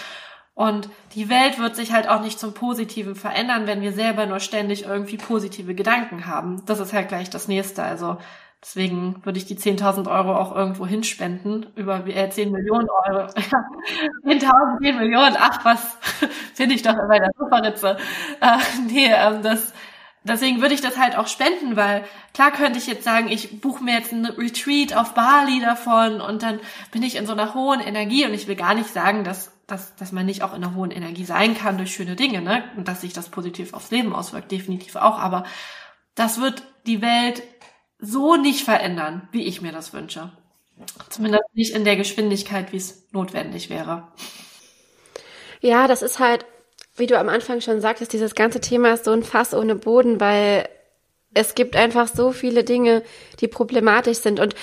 [0.58, 4.40] Und die Welt wird sich halt auch nicht zum Positiven verändern, wenn wir selber nur
[4.40, 6.64] ständig irgendwie positive Gedanken haben.
[6.66, 7.84] Das ist halt gleich das nächste.
[7.84, 8.18] Also
[8.60, 11.68] deswegen würde ich die 10.000 Euro auch irgendwo hinspenden.
[11.76, 13.28] Über äh, 10 Millionen Euro.
[14.26, 15.36] 10.000, 10 Millionen.
[15.38, 15.96] Ach, was
[16.56, 17.98] finde ich doch bei der Superritze.
[18.42, 19.74] Äh, nee, ähm, das,
[20.24, 23.84] deswegen würde ich das halt auch spenden, weil klar könnte ich jetzt sagen, ich buche
[23.84, 26.60] mir jetzt einen Retreat auf Bali davon und dann
[26.92, 29.96] bin ich in so einer hohen Energie und ich will gar nicht sagen, dass dass,
[29.98, 32.64] dass man nicht auch in einer hohen Energie sein kann durch schöne Dinge, ne?
[32.78, 35.20] Und dass sich das positiv aufs Leben auswirkt, definitiv auch.
[35.20, 35.44] Aber
[36.16, 37.44] das wird die Welt
[38.00, 40.32] so nicht verändern, wie ich mir das wünsche.
[41.10, 44.08] Zumindest nicht in der Geschwindigkeit, wie es notwendig wäre.
[45.60, 46.46] Ja, das ist halt,
[46.96, 50.20] wie du am Anfang schon sagtest, dieses ganze Thema ist so ein Fass ohne Boden,
[50.20, 50.70] weil
[51.34, 53.04] es gibt einfach so viele Dinge,
[53.40, 54.40] die problematisch sind.
[54.40, 54.56] Und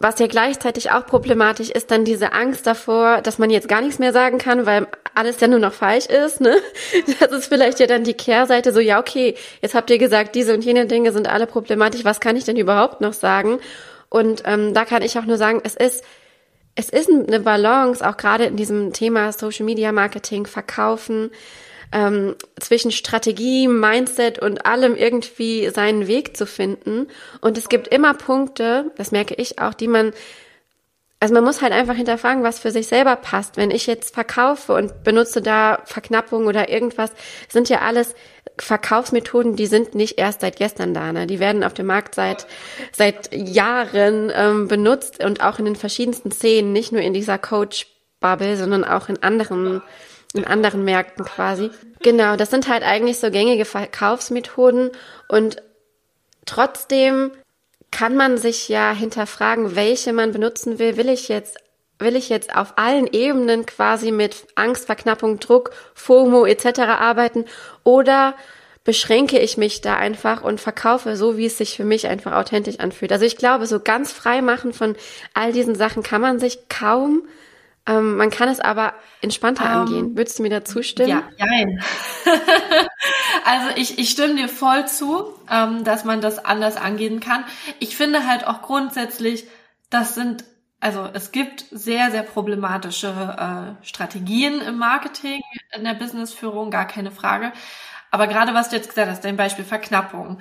[0.00, 3.98] was ja gleichzeitig auch problematisch ist, dann diese Angst davor, dass man jetzt gar nichts
[3.98, 6.56] mehr sagen kann, weil alles ja nur noch falsch ist, ne?
[7.20, 10.54] Das ist vielleicht ja dann die Kehrseite, so, ja, okay, jetzt habt ihr gesagt, diese
[10.54, 13.60] und jene Dinge sind alle problematisch, was kann ich denn überhaupt noch sagen?
[14.08, 16.02] Und ähm, da kann ich auch nur sagen, es ist,
[16.76, 21.30] es ist eine Balance, auch gerade in diesem Thema Social Media Marketing, Verkaufen,
[21.92, 27.08] ähm, zwischen Strategie, Mindset und allem irgendwie seinen Weg zu finden.
[27.40, 30.12] Und es gibt immer Punkte, das merke ich auch, die man
[31.22, 33.58] also man muss halt einfach hinterfragen, was für sich selber passt.
[33.58, 37.12] Wenn ich jetzt verkaufe und benutze da Verknappung oder irgendwas,
[37.50, 38.14] sind ja alles
[38.58, 41.12] Verkaufsmethoden, die sind nicht erst seit gestern da.
[41.12, 41.26] Ne?
[41.26, 42.46] Die werden auf dem Markt seit
[42.92, 48.56] seit Jahren ähm, benutzt und auch in den verschiedensten Szenen, nicht nur in dieser Coach-Bubble,
[48.56, 49.82] sondern auch in anderen
[50.34, 51.70] in anderen Märkten quasi.
[52.02, 54.90] Genau, das sind halt eigentlich so gängige Verkaufsmethoden
[55.28, 55.62] und
[56.46, 57.32] trotzdem
[57.90, 60.96] kann man sich ja hinterfragen, welche man benutzen will.
[60.96, 61.58] Will ich jetzt
[62.00, 66.80] will ich jetzt auf allen Ebenen quasi mit Angst, Verknappung, Druck, FOMO etc.
[66.80, 67.44] arbeiten
[67.84, 68.34] oder
[68.84, 72.80] beschränke ich mich da einfach und verkaufe so, wie es sich für mich einfach authentisch
[72.80, 73.12] anfühlt.
[73.12, 74.96] Also ich glaube, so ganz frei machen von
[75.34, 77.22] all diesen Sachen kann man sich kaum.
[77.90, 80.16] Ähm, man kann es aber entspannter um, ähm, angehen.
[80.16, 81.08] Würdest du mir da zustimmen?
[81.08, 81.82] Ja, nein.
[83.44, 87.44] also ich, ich stimme dir voll zu, ähm, dass man das anders angehen kann.
[87.80, 89.46] Ich finde halt auch grundsätzlich,
[89.90, 90.44] das sind,
[90.78, 95.40] also es gibt sehr, sehr problematische äh, Strategien im Marketing,
[95.74, 97.52] in der Businessführung, gar keine Frage.
[98.12, 100.38] Aber gerade was du jetzt gesagt hast, dein Beispiel Verknappung.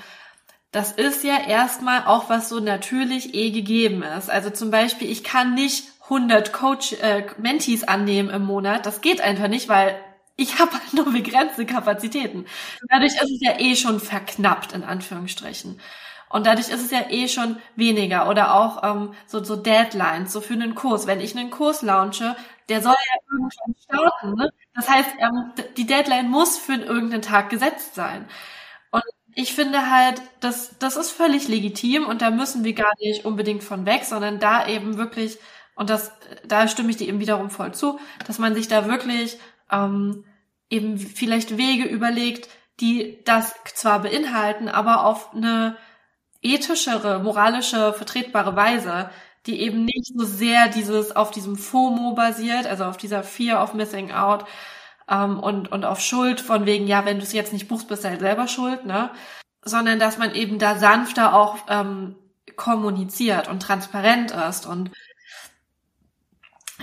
[0.71, 4.29] Das ist ja erstmal auch was so natürlich eh gegeben ist.
[4.29, 8.85] Also zum Beispiel, ich kann nicht 100 Coach äh, Mentees annehmen im Monat.
[8.85, 9.95] Das geht einfach nicht, weil
[10.35, 12.45] ich habe halt nur begrenzte Kapazitäten.
[12.89, 15.79] Dadurch ist es ja eh schon verknappt in Anführungsstrichen.
[16.31, 20.41] Und dadurch ist es ja eh schon weniger oder auch ähm, so, so Deadlines, so
[20.41, 21.07] für einen Kurs.
[21.07, 22.35] Wenn ich einen Kurs launche,
[22.69, 24.35] der soll ja irgendwann starten.
[24.35, 24.53] Ne?
[24.75, 28.27] Das heißt, ähm, die Deadline muss für irgendeinen Tag gesetzt sein
[29.35, 33.63] ich finde halt, das, das ist völlig legitim und da müssen wir gar nicht unbedingt
[33.63, 35.37] von weg, sondern da eben wirklich,
[35.79, 36.11] und das,
[36.45, 39.37] da stimme ich dir eben wiederum voll zu, dass man sich da wirklich
[39.71, 40.25] ähm,
[40.69, 42.49] eben vielleicht Wege überlegt,
[42.81, 45.77] die das zwar beinhalten, aber auf eine
[46.41, 49.09] ethischere, moralische, vertretbare Weise,
[49.45, 53.73] die eben nicht so sehr dieses auf diesem FOMO basiert, also auf dieser Fear of
[53.73, 54.43] Missing Out
[55.09, 58.03] ähm, und, und auf Schuld von wegen, ja, wenn du es jetzt nicht buchst, bist
[58.03, 59.11] du halt selber schuld, ne?
[59.63, 62.15] Sondern dass man eben da sanfter auch ähm,
[62.57, 64.91] kommuniziert und transparent ist und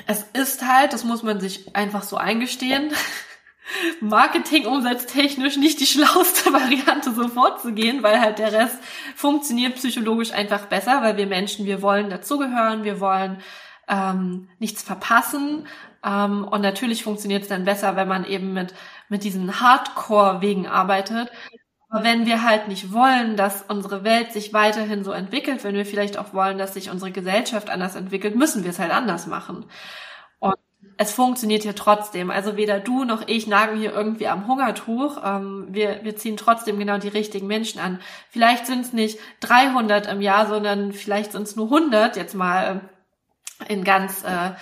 [0.07, 2.93] es ist halt, das muss man sich einfach so eingestehen,
[4.01, 8.79] Marketing-umsatztechnisch nicht die schlauste Variante, so vorzugehen, weil halt der Rest
[9.15, 13.39] funktioniert psychologisch einfach besser, weil wir Menschen, wir wollen dazugehören, wir wollen
[13.89, 15.67] ähm, nichts verpassen.
[16.05, 18.75] Ähm, und natürlich funktioniert es dann besser, wenn man eben mit,
[19.09, 21.31] mit diesen Hardcore-Wegen arbeitet.
[21.97, 25.87] Aber wenn wir halt nicht wollen, dass unsere Welt sich weiterhin so entwickelt, wenn wir
[25.87, 29.67] vielleicht auch wollen, dass sich unsere Gesellschaft anders entwickelt, müssen wir es halt anders machen
[30.99, 32.31] es funktioniert hier trotzdem.
[32.31, 35.19] Also weder du noch ich nagen hier irgendwie am Hungertuch.
[35.25, 38.01] Ähm, wir, wir ziehen trotzdem genau die richtigen Menschen an.
[38.31, 42.81] Vielleicht sind es nicht 300 im Jahr, sondern vielleicht sind es nur 100, jetzt mal
[43.69, 44.53] in ganz äh,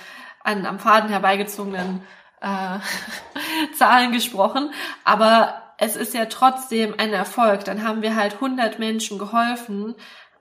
[0.42, 2.02] an, am Faden herbeigezogenen
[2.40, 2.78] äh,
[3.74, 4.72] Zahlen gesprochen.
[5.04, 7.64] Aber es ist ja trotzdem ein Erfolg.
[7.64, 9.94] Dann haben wir halt 100 Menschen geholfen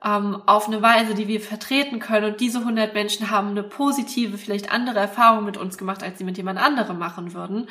[0.04, 2.32] ähm, auf eine Weise, die wir vertreten können.
[2.32, 6.24] Und diese 100 Menschen haben eine positive, vielleicht andere Erfahrung mit uns gemacht, als sie
[6.24, 7.68] mit jemand anderem machen würden.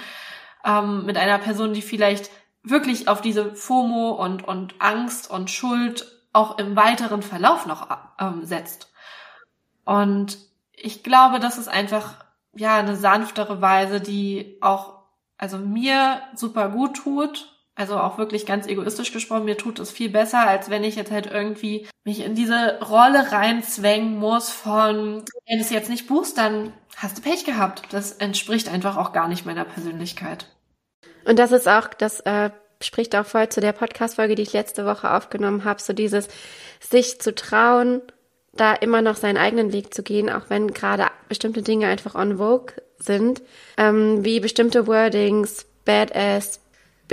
[0.65, 2.31] Ähm, mit einer Person, die vielleicht
[2.63, 7.87] wirklich auf diese FOMO und, und Angst und Schuld auch im weiteren Verlauf noch
[8.19, 8.91] ähm, setzt.
[9.85, 10.37] Und
[10.71, 12.15] ich glaube, das ist einfach,
[12.55, 15.03] ja, eine sanftere Weise, die auch,
[15.37, 20.09] also mir super gut tut also auch wirklich ganz egoistisch gesprochen, mir tut es viel
[20.09, 25.57] besser, als wenn ich jetzt halt irgendwie mich in diese Rolle reinzwängen muss von, wenn
[25.57, 27.83] du es jetzt nicht buchst, dann hast du Pech gehabt.
[27.91, 30.45] Das entspricht einfach auch gar nicht meiner Persönlichkeit.
[31.25, 34.85] Und das ist auch, das äh, spricht auch voll zu der Podcast-Folge, die ich letzte
[34.85, 36.27] Woche aufgenommen habe, so dieses
[36.79, 38.01] sich zu trauen,
[38.53, 42.37] da immer noch seinen eigenen Weg zu gehen, auch wenn gerade bestimmte Dinge einfach on
[42.37, 43.41] vogue sind,
[43.77, 46.59] ähm, wie bestimmte Wordings, Badass,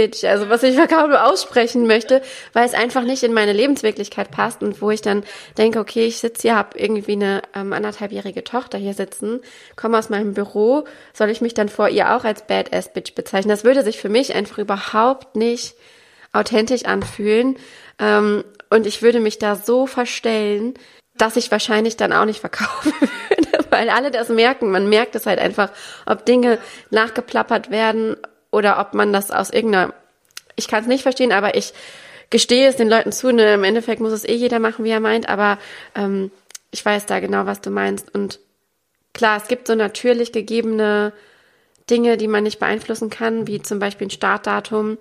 [0.00, 2.22] Bitch, also was ich kaum aussprechen möchte,
[2.54, 5.24] weil es einfach nicht in meine Lebenswirklichkeit passt und wo ich dann
[5.58, 9.40] denke, okay, ich sitze hier, habe irgendwie eine ähm, anderthalbjährige Tochter hier sitzen,
[9.76, 13.50] komme aus meinem Büro, soll ich mich dann vor ihr auch als Badass Bitch bezeichnen?
[13.50, 15.74] Das würde sich für mich einfach überhaupt nicht
[16.32, 17.58] authentisch anfühlen
[17.98, 20.74] ähm, und ich würde mich da so verstellen,
[21.18, 22.94] dass ich wahrscheinlich dann auch nicht verkaufen
[23.28, 24.70] würde, weil alle das merken.
[24.70, 25.70] Man merkt es halt einfach,
[26.06, 26.58] ob Dinge
[26.88, 28.16] nachgeplappert werden,
[28.50, 29.94] oder ob man das aus irgendeiner,
[30.56, 31.72] ich kann es nicht verstehen, aber ich
[32.30, 35.00] gestehe es den Leuten zu, ne, im Endeffekt muss es eh jeder machen, wie er
[35.00, 35.58] meint, aber
[35.94, 36.30] ähm,
[36.70, 38.14] ich weiß da genau, was du meinst.
[38.14, 38.38] Und
[39.12, 41.12] klar, es gibt so natürlich gegebene
[41.90, 44.98] Dinge, die man nicht beeinflussen kann, wie zum Beispiel ein Startdatum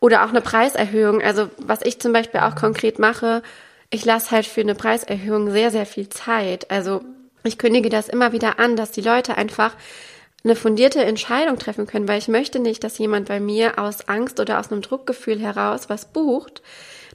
[0.00, 1.22] oder auch eine Preiserhöhung.
[1.22, 3.42] Also was ich zum Beispiel auch konkret mache,
[3.90, 6.70] ich lasse halt für eine Preiserhöhung sehr, sehr viel Zeit.
[6.70, 7.02] Also
[7.44, 9.74] ich kündige das immer wieder an, dass die Leute einfach
[10.46, 14.38] eine fundierte Entscheidung treffen können, weil ich möchte nicht, dass jemand bei mir aus Angst
[14.38, 16.62] oder aus einem Druckgefühl heraus was bucht.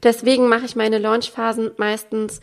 [0.02, 2.40] Deswegen mache ich meine Launchphasen meistens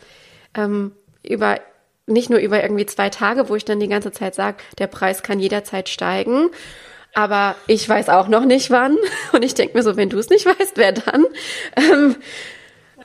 [0.54, 1.60] ähm, über
[2.06, 5.22] nicht nur über irgendwie zwei Tage, wo ich dann die ganze Zeit sage, der Preis
[5.22, 6.50] kann jederzeit steigen.
[7.14, 8.96] Aber ich weiß auch noch nicht wann.
[9.32, 11.24] Und ich denke mir so, wenn du es nicht weißt, wer dann?
[11.76, 12.16] Ähm,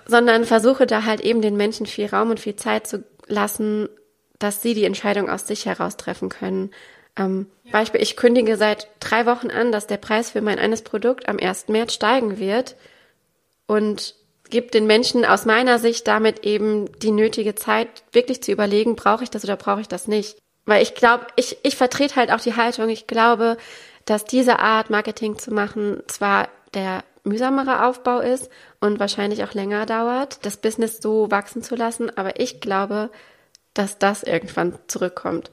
[0.08, 3.90] sondern versuche da halt eben den Menschen viel Raum und viel Zeit zu lassen,
[4.40, 6.72] dass sie die Entscheidung aus sich heraus treffen können.
[7.18, 7.48] Ähm.
[7.72, 11.40] Beispiel, ich kündige seit drei Wochen an, dass der Preis für mein eines Produkt am
[11.40, 11.68] 1.
[11.70, 12.76] März steigen wird
[13.68, 14.16] und
[14.50, 19.24] gibt den Menschen aus meiner Sicht damit eben die nötige Zeit, wirklich zu überlegen, brauche
[19.24, 20.38] ich das oder brauche ich das nicht.
[20.66, 23.58] Weil ich glaube, ich, ich vertrete halt auch die Haltung, ich glaube,
[24.06, 29.88] dass diese Art Marketing zu machen zwar der mühsamere Aufbau ist und wahrscheinlich auch länger
[29.88, 33.10] dauert, das Business so wachsen zu lassen, aber ich glaube,
[33.74, 35.50] dass das irgendwann zurückkommt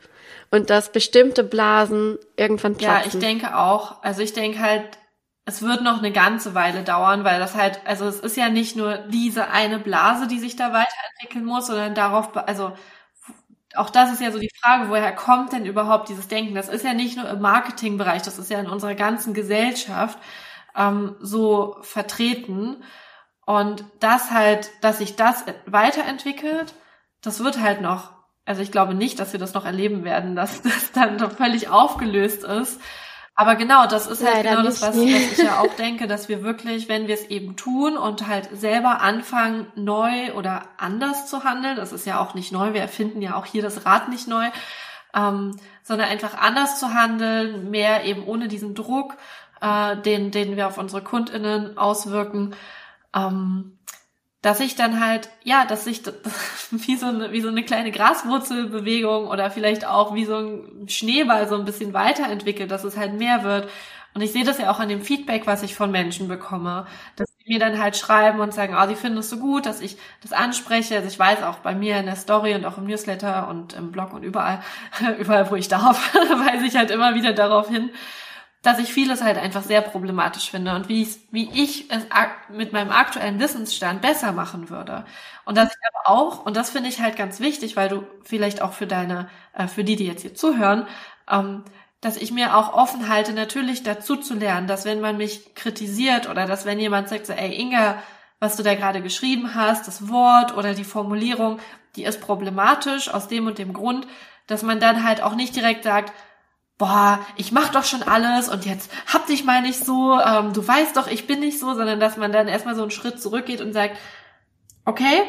[0.51, 3.03] und dass bestimmte Blasen irgendwann platzen.
[3.03, 4.03] Ja, ich denke auch.
[4.03, 4.99] Also ich denke halt,
[5.45, 8.77] es wird noch eine ganze Weile dauern, weil das halt, also es ist ja nicht
[8.77, 12.73] nur diese eine Blase, die sich da weiterentwickeln muss, sondern darauf, also
[13.75, 16.55] auch das ist ja so die Frage, woher kommt denn überhaupt dieses Denken?
[16.55, 20.19] Das ist ja nicht nur im Marketingbereich, das ist ja in unserer ganzen Gesellschaft
[20.77, 22.83] ähm, so vertreten.
[23.45, 26.75] Und das halt, dass sich das weiterentwickelt,
[27.23, 28.13] das wird halt noch
[28.45, 31.69] also ich glaube nicht, dass wir das noch erleben werden, dass das dann doch völlig
[31.69, 32.81] aufgelöst ist.
[33.35, 36.29] Aber genau, das ist halt Leider genau das, was, was ich ja auch denke, dass
[36.29, 41.43] wir wirklich, wenn wir es eben tun und halt selber anfangen, neu oder anders zu
[41.43, 44.29] handeln, das ist ja auch nicht neu, wir erfinden ja auch hier das Rad nicht
[44.29, 44.51] neu,
[45.15, 49.17] ähm, sondern einfach anders zu handeln, mehr eben ohne diesen Druck,
[49.63, 52.55] äh, den, den wir auf unsere KundInnen auswirken,
[53.15, 53.79] ähm,
[54.43, 56.03] dass ich dann halt, ja, dass das-
[56.71, 61.49] wie so eine, wie so eine kleine Graswurzelbewegung oder vielleicht auch wie so ein Schneeball
[61.49, 63.69] so ein bisschen weiterentwickelt, dass es halt mehr wird.
[64.15, 66.87] Und ich sehe das ja auch an dem Feedback, was ich von Menschen bekomme,
[67.17, 69.81] dass sie mir dann halt schreiben und sagen, oh, sie finden es so gut, dass
[69.81, 70.97] ich das anspreche.
[70.97, 73.91] Also ich weiß auch bei mir in der Story und auch im Newsletter und im
[73.91, 74.61] Blog und überall,
[75.19, 77.91] überall, wo ich darf, weise ich halt immer wieder darauf hin,
[78.63, 82.07] dass ich vieles halt einfach sehr problematisch finde und wie ich, wie ich es
[82.49, 85.05] mit meinem aktuellen Wissensstand besser machen würde.
[85.45, 88.63] Und dass ich aber auch, und das finde ich halt ganz wichtig, weil du vielleicht
[88.63, 90.87] auch für deine, äh, für die, die jetzt hier zuhören,
[91.29, 91.65] ähm,
[92.01, 96.29] dass ich mir auch offen halte, natürlich dazu zu lernen, dass wenn man mich kritisiert
[96.29, 98.01] oder dass wenn jemand sagt, so, ey Inga,
[98.41, 101.59] was du da gerade geschrieben hast, das Wort oder die Formulierung,
[101.97, 104.07] die ist problematisch aus dem und dem Grund,
[104.47, 106.13] dass man dann halt auch nicht direkt sagt,
[106.83, 110.67] boah, ich mach doch schon alles und jetzt hab dich mal nicht so, ähm, du
[110.67, 113.61] weißt doch, ich bin nicht so, sondern dass man dann erstmal so einen Schritt zurückgeht
[113.61, 113.97] und sagt,
[114.85, 115.23] okay,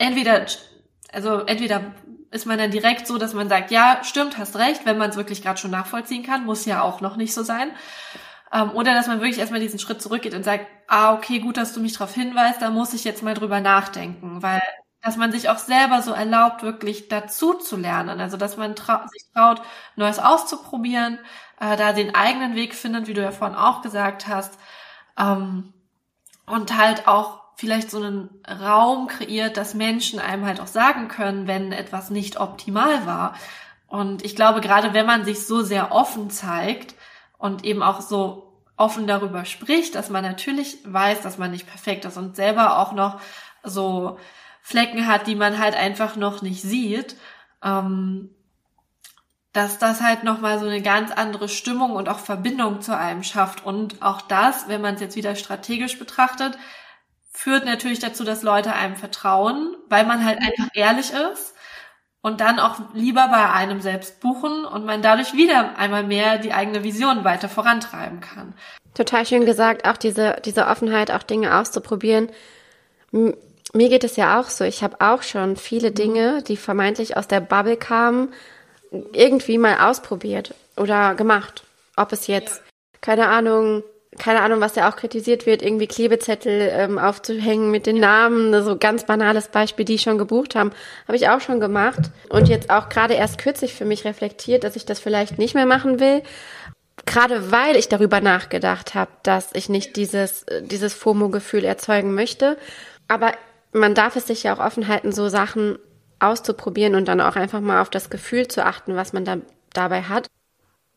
[0.00, 0.44] entweder,
[1.12, 1.94] also entweder
[2.32, 5.16] ist man dann direkt so, dass man sagt, ja, stimmt, hast recht, wenn man es
[5.16, 7.70] wirklich gerade schon nachvollziehen kann, muss ja auch noch nicht so sein.
[8.52, 11.74] Ähm, oder dass man wirklich erstmal diesen Schritt zurückgeht und sagt, ah, okay, gut, dass
[11.74, 14.62] du mich darauf hinweist, da muss ich jetzt mal drüber nachdenken, weil
[15.02, 18.20] dass man sich auch selber so erlaubt, wirklich dazu zu lernen.
[18.20, 19.62] Also dass man trau sich traut,
[19.96, 21.18] Neues auszuprobieren,
[21.60, 24.58] äh, da den eigenen Weg findet, wie du ja vorhin auch gesagt hast.
[25.18, 25.72] Ähm,
[26.46, 31.46] und halt auch vielleicht so einen Raum kreiert, dass Menschen einem halt auch sagen können,
[31.46, 33.34] wenn etwas nicht optimal war.
[33.86, 36.94] Und ich glaube, gerade wenn man sich so sehr offen zeigt
[37.38, 42.04] und eben auch so offen darüber spricht, dass man natürlich weiß, dass man nicht perfekt
[42.04, 43.20] ist und selber auch noch
[43.62, 44.18] so
[44.62, 47.16] Flecken hat, die man halt einfach noch nicht sieht,
[47.62, 48.30] ähm,
[49.52, 53.66] dass das halt nochmal so eine ganz andere Stimmung und auch Verbindung zu einem schafft.
[53.66, 56.56] Und auch das, wenn man es jetzt wieder strategisch betrachtet,
[57.32, 61.54] führt natürlich dazu, dass Leute einem vertrauen, weil man halt einfach ehrlich ist
[62.22, 66.52] und dann auch lieber bei einem selbst buchen und man dadurch wieder einmal mehr die
[66.52, 68.54] eigene Vision weiter vorantreiben kann.
[68.94, 72.30] Total schön gesagt, auch diese, diese Offenheit, auch Dinge auszuprobieren.
[73.74, 74.64] Mir geht es ja auch so.
[74.64, 78.32] Ich habe auch schon viele Dinge, die vermeintlich aus der Bubble kamen,
[79.12, 81.64] irgendwie mal ausprobiert oder gemacht.
[81.96, 82.62] Ob es jetzt,
[83.00, 83.82] keine Ahnung,
[84.18, 88.76] keine Ahnung, was ja auch kritisiert wird, irgendwie Klebezettel ähm, aufzuhängen mit den Namen, so
[88.76, 90.72] ganz banales Beispiel, die schon gebucht haben,
[91.06, 94.76] habe ich auch schon gemacht und jetzt auch gerade erst kürzlich für mich reflektiert, dass
[94.76, 96.22] ich das vielleicht nicht mehr machen will,
[97.06, 102.58] gerade weil ich darüber nachgedacht habe, dass ich nicht dieses, äh, dieses FOMO-Gefühl erzeugen möchte.
[103.08, 103.32] Aber
[103.72, 105.78] man darf es sich ja auch offen halten, so Sachen
[106.20, 109.38] auszuprobieren und dann auch einfach mal auf das Gefühl zu achten, was man da
[109.72, 110.28] dabei hat.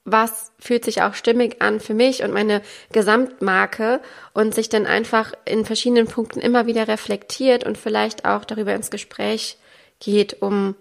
[0.07, 2.61] Was fühlt sich auch stimmig an für mich und meine
[2.91, 4.01] Gesamtmarke
[4.34, 8.91] und sich dann einfach in verschiedenen Punkten immer wieder reflektiert und vielleicht auch darüber ins
[8.91, 9.57] Gespräch
[9.99, 10.76] geht, um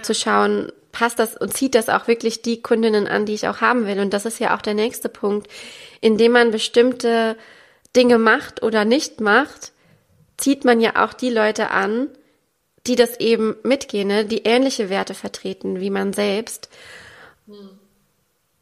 [0.00, 3.60] zu schauen, passt das und zieht das auch wirklich die Kundinnen an, die ich auch
[3.60, 4.00] haben will.
[4.00, 5.48] Und das ist ja auch der nächste Punkt,
[6.00, 7.36] indem man bestimmte
[7.94, 9.72] Dinge macht oder nicht macht,
[10.38, 12.08] zieht man ja auch die Leute an,
[12.86, 14.24] die das eben mitgehen, ne?
[14.24, 16.70] die ähnliche Werte vertreten wie man selbst.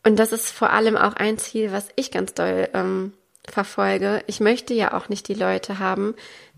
[0.03, 3.13] Und das ist vor allem auch ein Ziel, was ich ganz doll ähm,
[3.49, 4.23] verfolge.
[4.27, 6.15] Ich möchte ja auch nicht die Leute haben,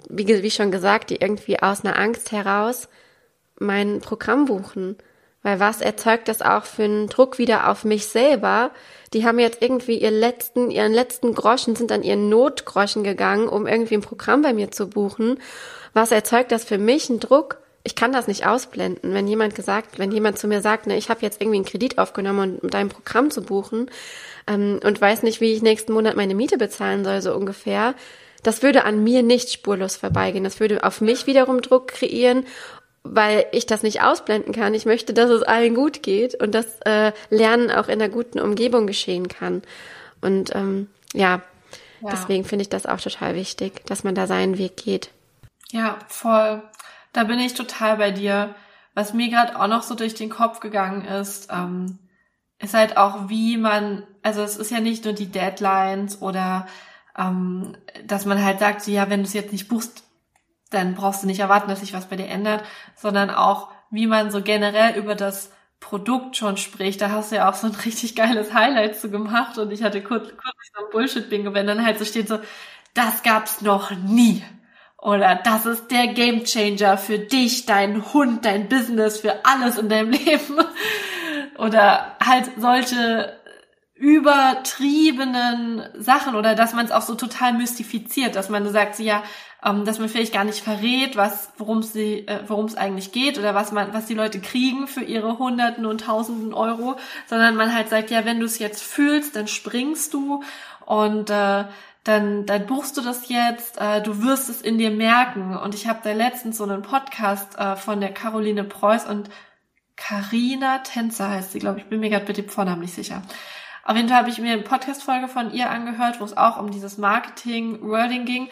[0.08, 2.88] wie, wie schon gesagt, die irgendwie aus einer Angst heraus
[3.58, 4.96] mein Programm buchen.
[5.43, 8.72] Weil was erzeugt das auch für einen Druck wieder auf mich selber?
[9.12, 13.66] Die haben jetzt irgendwie ihr letzten, ihren letzten Groschen, sind an ihren Notgroschen gegangen, um
[13.66, 15.39] irgendwie ein Programm bei mir zu buchen.
[15.95, 17.59] Was erzeugt das für mich einen Druck?
[17.84, 19.14] Ich kann das nicht ausblenden.
[19.14, 21.99] Wenn jemand gesagt, wenn jemand zu mir sagt, ne, ich habe jetzt irgendwie einen Kredit
[21.99, 23.91] aufgenommen, um dein Programm zu buchen
[24.47, 27.95] ähm, und weiß nicht, wie ich nächsten Monat meine Miete bezahlen soll, so ungefähr,
[28.43, 30.45] das würde an mir nicht spurlos vorbeigehen.
[30.45, 32.45] Das würde auf mich wiederum Druck kreieren
[33.14, 34.74] weil ich das nicht ausblenden kann.
[34.74, 38.40] Ich möchte, dass es allen gut geht und dass äh, Lernen auch in einer guten
[38.40, 39.62] Umgebung geschehen kann.
[40.20, 41.42] Und ähm, ja,
[42.00, 42.11] Ja.
[42.11, 45.11] deswegen finde ich das auch total wichtig, dass man da seinen Weg geht.
[45.70, 46.62] Ja, voll.
[47.12, 48.54] Da bin ich total bei dir.
[48.94, 51.98] Was mir gerade auch noch so durch den Kopf gegangen ist, ähm,
[52.59, 56.66] ist halt auch, wie man, also es ist ja nicht nur die Deadlines oder
[57.16, 60.02] ähm, dass man halt sagt, so, ja, wenn du es jetzt nicht buchst,
[60.70, 62.62] dann brauchst du nicht erwarten, dass sich was bei dir ändert,
[62.96, 65.50] sondern auch, wie man so generell über das
[65.80, 67.00] Produkt schon spricht.
[67.00, 70.02] Da hast du ja auch so ein richtig geiles Highlight zu gemacht und ich hatte
[70.02, 72.38] kurz, kurz so ein Bullshit-Bingo, wenn dann halt so steht so,
[72.94, 74.42] das gab's noch nie.
[75.00, 80.10] Oder das ist der Gamechanger für dich, deinen Hund, dein Business, für alles in deinem
[80.12, 80.58] Leben.
[81.56, 83.38] Oder halt solche
[83.94, 89.24] übertriebenen Sachen oder dass man es auch so total mystifiziert, dass man sagt, ja,
[89.64, 93.38] ähm, dass man vielleicht gar nicht verrät, was, worum es äh, worum es eigentlich geht
[93.38, 96.96] oder was man, was die Leute kriegen für ihre Hunderten und Tausenden Euro,
[97.26, 100.42] sondern man halt sagt, ja, wenn du es jetzt fühlst, dann springst du
[100.86, 101.64] und äh,
[102.04, 105.56] dann, dann buchst du das jetzt, äh, du wirst es in dir merken.
[105.56, 109.28] Und ich habe da letztens so einen Podcast äh, von der Caroline Preuß und
[109.96, 113.22] Carina Tänzer heißt sie, glaube ich, bin mir gerade mit dem Vornamen nicht sicher.
[113.89, 116.70] Auf jeden Fall habe ich mir eine Podcast-Folge von ihr angehört, wo es auch um
[116.70, 118.51] dieses Marketing-Wording ging.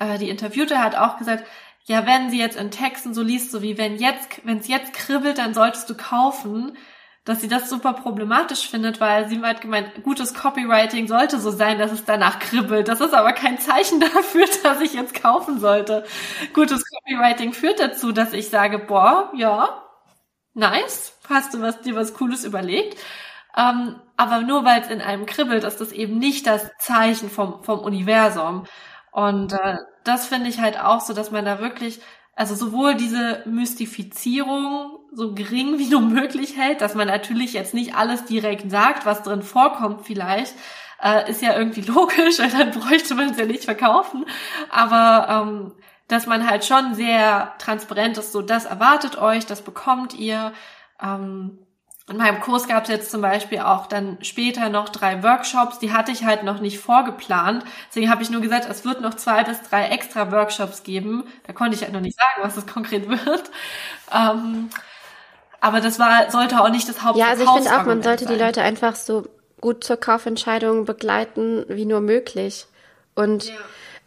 [0.00, 1.46] Äh, die Interviewte hat auch gesagt,
[1.84, 4.92] ja, wenn sie jetzt in Texten so liest, so wie wenn jetzt, wenn es jetzt
[4.92, 6.76] kribbelt, dann solltest du kaufen,
[7.24, 11.78] dass sie das super problematisch findet, weil sie hat gemeint, gutes Copywriting sollte so sein,
[11.78, 12.88] dass es danach kribbelt.
[12.88, 16.04] Das ist aber kein Zeichen dafür, dass ich jetzt kaufen sollte.
[16.54, 19.80] Gutes Copywriting führt dazu, dass ich sage, boah, ja,
[20.54, 22.98] nice, hast du was, dir was Cooles überlegt.
[23.56, 27.62] Ähm, aber nur weil es in einem kribbelt, ist das eben nicht das Zeichen vom,
[27.64, 28.64] vom Universum.
[29.10, 32.00] Und äh, das finde ich halt auch so, dass man da wirklich
[32.34, 37.94] also sowohl diese Mystifizierung so gering wie nur möglich hält, dass man natürlich jetzt nicht
[37.94, 40.54] alles direkt sagt, was drin vorkommt vielleicht,
[41.02, 44.24] äh, ist ja irgendwie logisch, weil dann bräuchte man es ja nicht verkaufen.
[44.70, 45.72] Aber ähm,
[46.08, 50.52] dass man halt schon sehr transparent ist, so das erwartet euch, das bekommt ihr.
[51.02, 51.58] Ähm,
[52.08, 55.92] in meinem Kurs gab es jetzt zum Beispiel auch dann später noch drei Workshops, die
[55.92, 57.64] hatte ich halt noch nicht vorgeplant.
[57.88, 61.24] Deswegen habe ich nur gesagt, es wird noch zwei bis drei extra Workshops geben.
[61.46, 63.50] Da konnte ich halt noch nicht sagen, was es konkret wird.
[64.12, 64.68] Ähm,
[65.60, 68.24] aber das war, sollte auch nicht das Haupt Ja, also ich finde auch, man sollte
[68.24, 68.34] sein.
[68.34, 69.26] die Leute einfach so
[69.60, 72.66] gut zur Kaufentscheidung begleiten, wie nur möglich.
[73.14, 73.54] Und ja.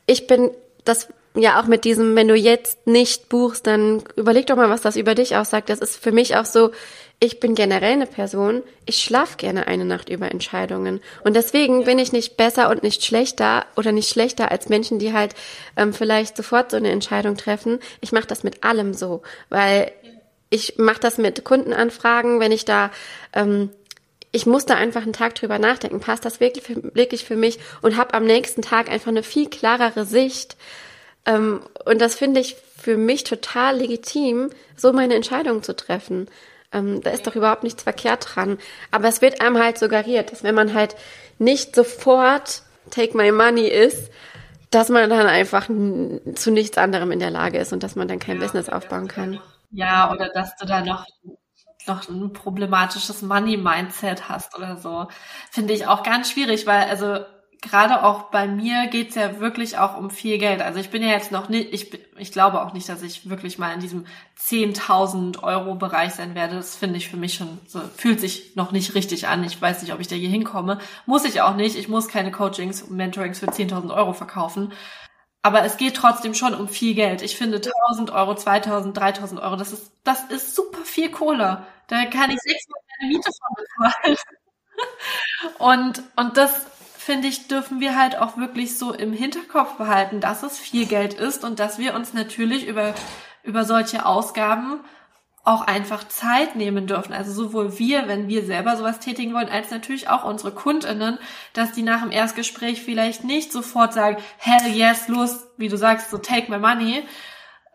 [0.05, 0.51] ich bin
[0.83, 4.81] das ja auch mit diesem, wenn du jetzt nicht buchst, dann überleg doch mal, was
[4.81, 5.69] das über dich aussagt.
[5.69, 6.71] Das ist für mich auch so,
[7.19, 11.01] ich bin generell eine Person, ich schlaf gerne eine Nacht über Entscheidungen.
[11.23, 15.13] Und deswegen bin ich nicht besser und nicht schlechter oder nicht schlechter als Menschen, die
[15.13, 15.33] halt
[15.77, 17.79] ähm, vielleicht sofort so eine Entscheidung treffen.
[18.01, 19.91] Ich mache das mit allem so, weil
[20.49, 22.91] ich mache das mit Kundenanfragen, wenn ich da
[23.33, 23.69] ähm,
[24.35, 27.57] ich muss da einfach einen Tag drüber nachdenken, passt das wirklich für, wirklich für mich
[27.81, 30.57] und habe am nächsten Tag einfach eine viel klarere Sicht.
[31.25, 36.27] Ähm, und das finde ich für mich total legitim, so meine Entscheidung zu treffen.
[36.75, 38.57] Ähm, da ist doch überhaupt nichts verkehrt dran.
[38.91, 40.95] Aber es wird einem halt suggeriert, dass wenn man halt
[41.39, 42.61] nicht sofort
[42.91, 44.11] Take My Money ist,
[44.69, 45.67] dass man dann einfach
[46.35, 49.07] zu nichts anderem in der Lage ist und dass man dann kein ja, Business aufbauen
[49.07, 49.39] kann.
[49.71, 51.05] Ja, oder dass du da noch
[51.87, 55.07] noch ein problematisches Money-Mindset hast oder so.
[55.51, 57.19] Finde ich auch ganz schwierig, weil also
[57.61, 60.61] gerade auch bei mir geht's ja wirklich auch um viel Geld.
[60.61, 63.57] Also ich bin ja jetzt noch nicht, ich, ich glaube auch nicht, dass ich wirklich
[63.57, 64.05] mal in diesem
[64.39, 66.55] 10.000 Euro Bereich sein werde.
[66.55, 69.43] Das finde ich für mich schon, so, fühlt sich noch nicht richtig an.
[69.43, 70.79] Ich weiß nicht, ob ich da hier hinkomme.
[71.05, 71.75] Muss ich auch nicht.
[71.75, 74.71] Ich muss keine Coachings und Mentorings für 10.000 Euro verkaufen.
[75.41, 77.21] Aber es geht trotzdem schon um viel Geld.
[77.21, 81.65] Ich finde 1000 Euro, 2000, 3000 Euro, das ist, das ist super viel Kohle.
[81.87, 84.17] Da kann ich sechsmal meine Miete von bezahlen.
[85.59, 86.65] Und, und das,
[87.05, 91.13] finde ich, dürfen wir halt auch wirklich so im Hinterkopf behalten, dass es viel Geld
[91.13, 92.95] ist und dass wir uns natürlich über,
[93.43, 94.79] über solche Ausgaben
[95.43, 97.13] auch einfach Zeit nehmen dürfen.
[97.13, 101.19] Also sowohl wir, wenn wir selber sowas tätigen wollen, als natürlich auch unsere KundInnen,
[101.53, 106.09] dass die nach dem Erstgespräch vielleicht nicht sofort sagen, hell yes, los, wie du sagst,
[106.09, 107.03] so take my money,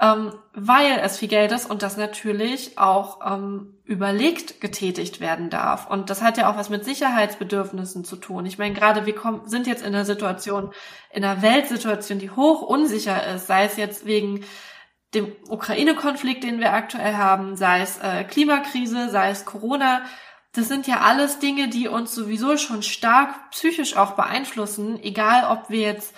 [0.00, 5.88] ähm, weil es viel Geld ist und das natürlich auch ähm, überlegt getätigt werden darf.
[5.90, 8.46] Und das hat ja auch was mit Sicherheitsbedürfnissen zu tun.
[8.46, 10.72] Ich meine, gerade wir kommen, sind jetzt in einer Situation,
[11.12, 14.44] in einer Weltsituation, die hoch unsicher ist, sei es jetzt wegen
[15.12, 20.02] dem Ukraine-Konflikt, den wir aktuell haben, sei es äh, Klimakrise, sei es Corona.
[20.52, 25.68] Das sind ja alles Dinge, die uns sowieso schon stark psychisch auch beeinflussen, egal ob
[25.68, 26.14] wir jetzt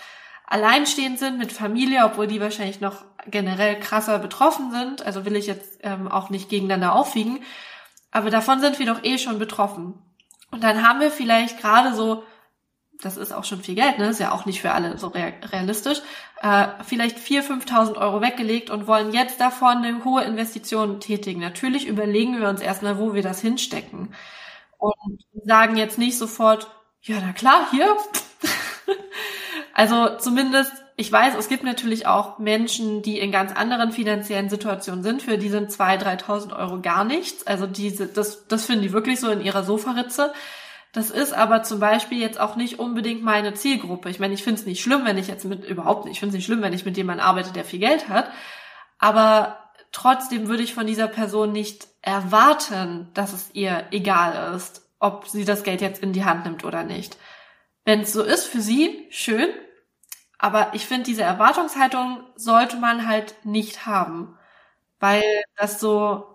[0.47, 5.05] alleinstehend sind mit Familie, obwohl die wahrscheinlich noch generell krasser betroffen sind.
[5.05, 7.41] Also will ich jetzt ähm, auch nicht gegeneinander aufwiegen.
[8.11, 9.95] Aber davon sind wir doch eh schon betroffen.
[10.51, 12.25] Und dann haben wir vielleicht gerade so,
[13.01, 14.09] das ist auch schon viel Geld, ne?
[14.09, 16.01] Ist ja auch nicht für alle so realistisch,
[16.43, 21.41] äh, vielleicht 4.000, 5.000 Euro weggelegt und wollen jetzt davon eine hohe Investition tätigen.
[21.41, 24.15] Natürlich überlegen wir uns erstmal, wo wir das hinstecken.
[24.79, 26.69] Und sagen jetzt nicht sofort,
[27.03, 27.97] ja, na klar, hier.
[29.75, 35.03] also zumindest ich weiß, es gibt natürlich auch Menschen, die in ganz anderen finanziellen Situationen
[35.03, 35.23] sind.
[35.23, 37.47] Für die sind 2.000, 3.000 Euro gar nichts.
[37.47, 40.33] Also diese, das, das finden die wirklich so in ihrer Sofaritze.
[40.93, 44.11] Das ist aber zum Beispiel jetzt auch nicht unbedingt meine Zielgruppe.
[44.11, 46.33] Ich meine, ich finde es nicht schlimm, wenn ich jetzt mit, überhaupt nicht, ich finde
[46.33, 48.31] es nicht schlimm, wenn ich mit jemandem arbeite, der viel Geld hat.
[48.99, 49.57] Aber
[49.91, 55.47] trotzdem würde ich von dieser Person nicht erwarten, dass es ihr egal ist, ob sie
[55.47, 57.17] das Geld jetzt in die Hand nimmt oder nicht.
[57.87, 59.49] Wenn es so ist für sie, schön.
[60.43, 64.39] Aber ich finde, diese Erwartungshaltung sollte man halt nicht haben.
[65.01, 65.23] Weil
[65.57, 66.27] das so,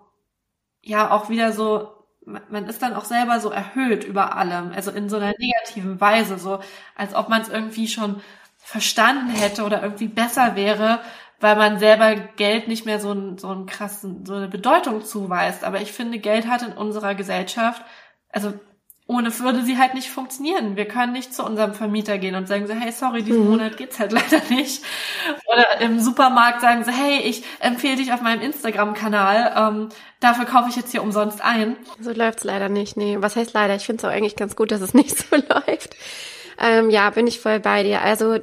[0.82, 1.94] ja, auch wieder so
[2.24, 6.38] man ist dann auch selber so erhöht über allem, also in so einer negativen Weise,
[6.38, 6.60] so
[6.94, 8.20] als ob man es irgendwie schon
[8.58, 11.00] verstanden hätte oder irgendwie besser wäre,
[11.40, 15.64] weil man selber Geld nicht mehr so einen, so einen krassen, so eine Bedeutung zuweist.
[15.64, 17.82] Aber ich finde, Geld hat in unserer Gesellschaft,
[18.30, 18.52] also
[19.08, 20.76] ohne würde sie halt nicht funktionieren.
[20.76, 23.50] Wir können nicht zu unserem Vermieter gehen und sagen so, hey, sorry, diesen mhm.
[23.50, 24.84] Monat geht's halt leider nicht.
[25.50, 29.88] Oder im Supermarkt sagen so, hey, ich empfehle dich auf meinem Instagram-Kanal, ähm,
[30.20, 31.78] dafür kaufe ich jetzt hier umsonst ein.
[31.98, 33.16] So läuft's leider nicht, nee.
[33.18, 33.74] Was heißt leider?
[33.76, 35.96] Ich finde es auch eigentlich ganz gut, dass es nicht so läuft.
[36.60, 38.02] Ähm, ja, bin ich voll bei dir.
[38.02, 38.40] Also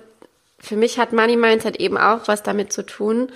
[0.57, 3.31] für mich hat Money Mindset eben auch was damit zu tun,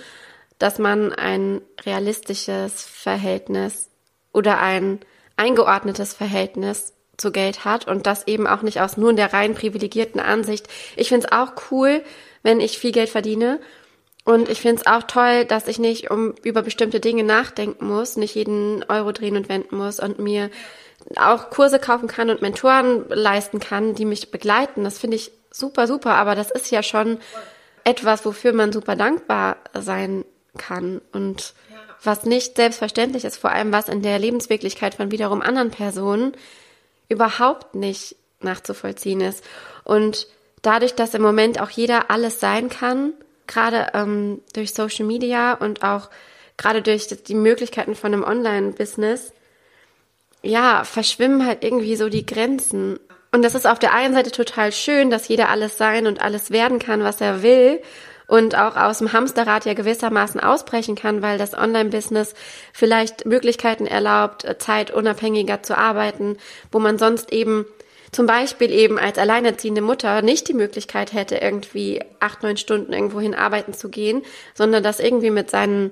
[0.58, 3.88] dass man ein realistisches Verhältnis
[4.32, 4.98] oder ein
[5.36, 9.54] eingeordnetes Verhältnis zu Geld hat und das eben auch nicht aus nur in der rein
[9.54, 10.68] privilegierten Ansicht.
[10.96, 12.02] Ich finde es auch cool,
[12.42, 13.60] wenn ich viel Geld verdiene.
[14.24, 18.16] Und ich finde es auch toll, dass ich nicht um über bestimmte Dinge nachdenken muss,
[18.16, 20.50] nicht jeden Euro drehen und wenden muss und mir
[21.16, 24.84] auch Kurse kaufen kann und Mentoren leisten kann, die mich begleiten.
[24.84, 26.14] Das finde ich super, super.
[26.14, 27.18] Aber das ist ja schon
[27.84, 30.24] etwas, wofür man super dankbar sein
[30.58, 31.54] kann und
[32.02, 36.34] was nicht selbstverständlich ist, vor allem was in der Lebenswirklichkeit von wiederum anderen Personen
[37.10, 39.44] überhaupt nicht nachzuvollziehen ist.
[39.84, 40.26] Und
[40.62, 43.12] dadurch, dass im Moment auch jeder alles sein kann,
[43.46, 46.08] gerade ähm, durch Social Media und auch
[46.56, 49.32] gerade durch die Möglichkeiten von einem Online-Business,
[50.42, 52.98] ja, verschwimmen halt irgendwie so die Grenzen.
[53.32, 56.50] Und das ist auf der einen Seite total schön, dass jeder alles sein und alles
[56.50, 57.80] werden kann, was er will
[58.30, 62.34] und auch aus dem Hamsterrad ja gewissermaßen ausbrechen kann, weil das Online-Business
[62.72, 66.38] vielleicht Möglichkeiten erlaubt, zeitunabhängiger zu arbeiten,
[66.70, 67.66] wo man sonst eben
[68.12, 73.34] zum Beispiel eben als alleinerziehende Mutter nicht die Möglichkeit hätte, irgendwie acht, neun Stunden irgendwohin
[73.34, 74.22] arbeiten zu gehen,
[74.54, 75.90] sondern das irgendwie mit seinen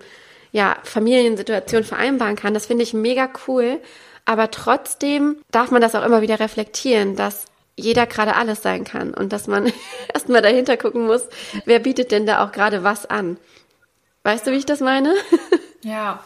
[0.53, 2.55] ja, Familiensituation vereinbaren kann.
[2.55, 3.81] Das finde ich mega cool.
[4.25, 7.47] Aber trotzdem darf man das auch immer wieder reflektieren, dass
[7.79, 9.73] jeder gerade alles sein kann und dass man
[10.15, 11.27] erstmal dahinter gucken muss,
[11.65, 13.39] wer bietet denn da auch gerade was an.
[14.25, 15.15] Weißt du, wie ich das meine?
[15.83, 16.23] ja.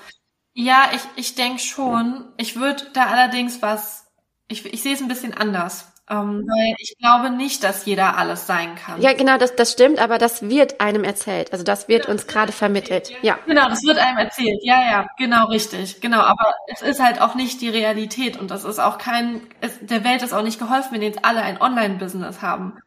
[0.54, 2.24] Ja, ich, ich denke schon.
[2.36, 4.06] Ich würde da allerdings was,
[4.48, 5.91] ich, ich sehe es ein bisschen anders.
[6.10, 9.00] Ähm, weil ich glaube nicht, dass jeder alles sein kann.
[9.00, 11.52] Ja, genau, das, das stimmt, aber das wird einem erzählt.
[11.52, 13.12] Also das wird uns gerade vermittelt.
[13.22, 13.38] Ja.
[13.46, 14.58] Genau, das wird einem erzählt.
[14.62, 16.00] Ja, ja, genau, richtig.
[16.00, 19.78] Genau, aber es ist halt auch nicht die Realität und das ist auch kein, es,
[19.80, 22.78] der Welt ist auch nicht geholfen, wenn jetzt alle ein Online-Business haben.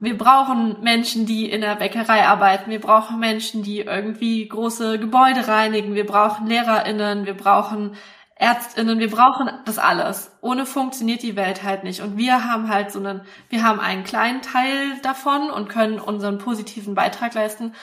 [0.00, 2.70] Wir brauchen Menschen, die in der Bäckerei arbeiten.
[2.70, 5.94] Wir brauchen Menschen, die irgendwie große Gebäude reinigen.
[5.94, 7.26] Wir brauchen LehrerInnen.
[7.26, 7.96] Wir brauchen
[8.40, 10.32] Ärztinnen, wir brauchen das alles.
[10.40, 12.00] Ohne funktioniert die Welt halt nicht.
[12.00, 13.20] Und wir haben halt so einen,
[13.50, 17.74] wir haben einen kleinen Teil davon und können unseren positiven Beitrag leisten.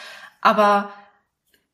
[0.42, 0.92] Aber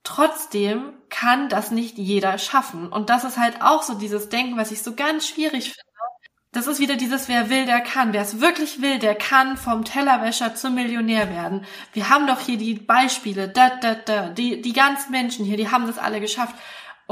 [0.03, 2.89] trotzdem kann das nicht jeder schaffen.
[2.89, 5.93] Und das ist halt auch so dieses Denken, was ich so ganz schwierig finde.
[6.51, 8.11] Das ist wieder dieses, wer will, der kann.
[8.11, 11.65] Wer es wirklich will, der kann vom Tellerwäscher zum Millionär werden.
[11.93, 15.71] Wir haben doch hier die Beispiele, da, da, da, die, die ganzen Menschen hier, die
[15.71, 16.53] haben das alle geschafft.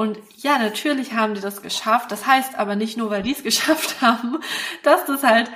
[0.01, 2.11] Und ja, natürlich haben die das geschafft.
[2.11, 4.39] Das heißt aber nicht nur, weil die es geschafft haben,
[4.81, 5.51] dass das halt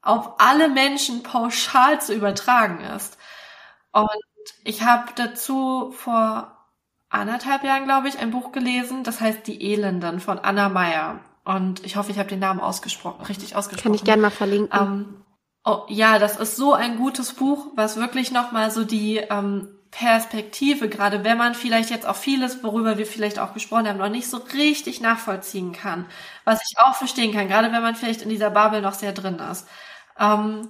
[0.00, 3.18] auf alle Menschen pauschal zu übertragen ist.
[3.90, 4.06] Und
[4.62, 6.56] ich habe dazu vor
[7.08, 11.18] anderthalb Jahren, glaube ich, ein Buch gelesen, das heißt Die Elenden von Anna Meyer.
[11.44, 13.90] Und ich hoffe, ich habe den Namen ausgesprochen, richtig ausgesprochen.
[13.90, 14.80] Kann ich gerne mal verlinken.
[14.80, 15.24] Ähm,
[15.64, 20.88] oh, ja, das ist so ein gutes Buch, was wirklich nochmal so die ähm, Perspektive,
[20.88, 24.28] gerade wenn man vielleicht jetzt auch vieles, worüber wir vielleicht auch gesprochen haben, noch nicht
[24.28, 26.06] so richtig nachvollziehen kann,
[26.44, 29.40] was ich auch verstehen kann, gerade wenn man vielleicht in dieser Bubble noch sehr drin
[29.50, 29.66] ist.
[30.18, 30.68] Ähm,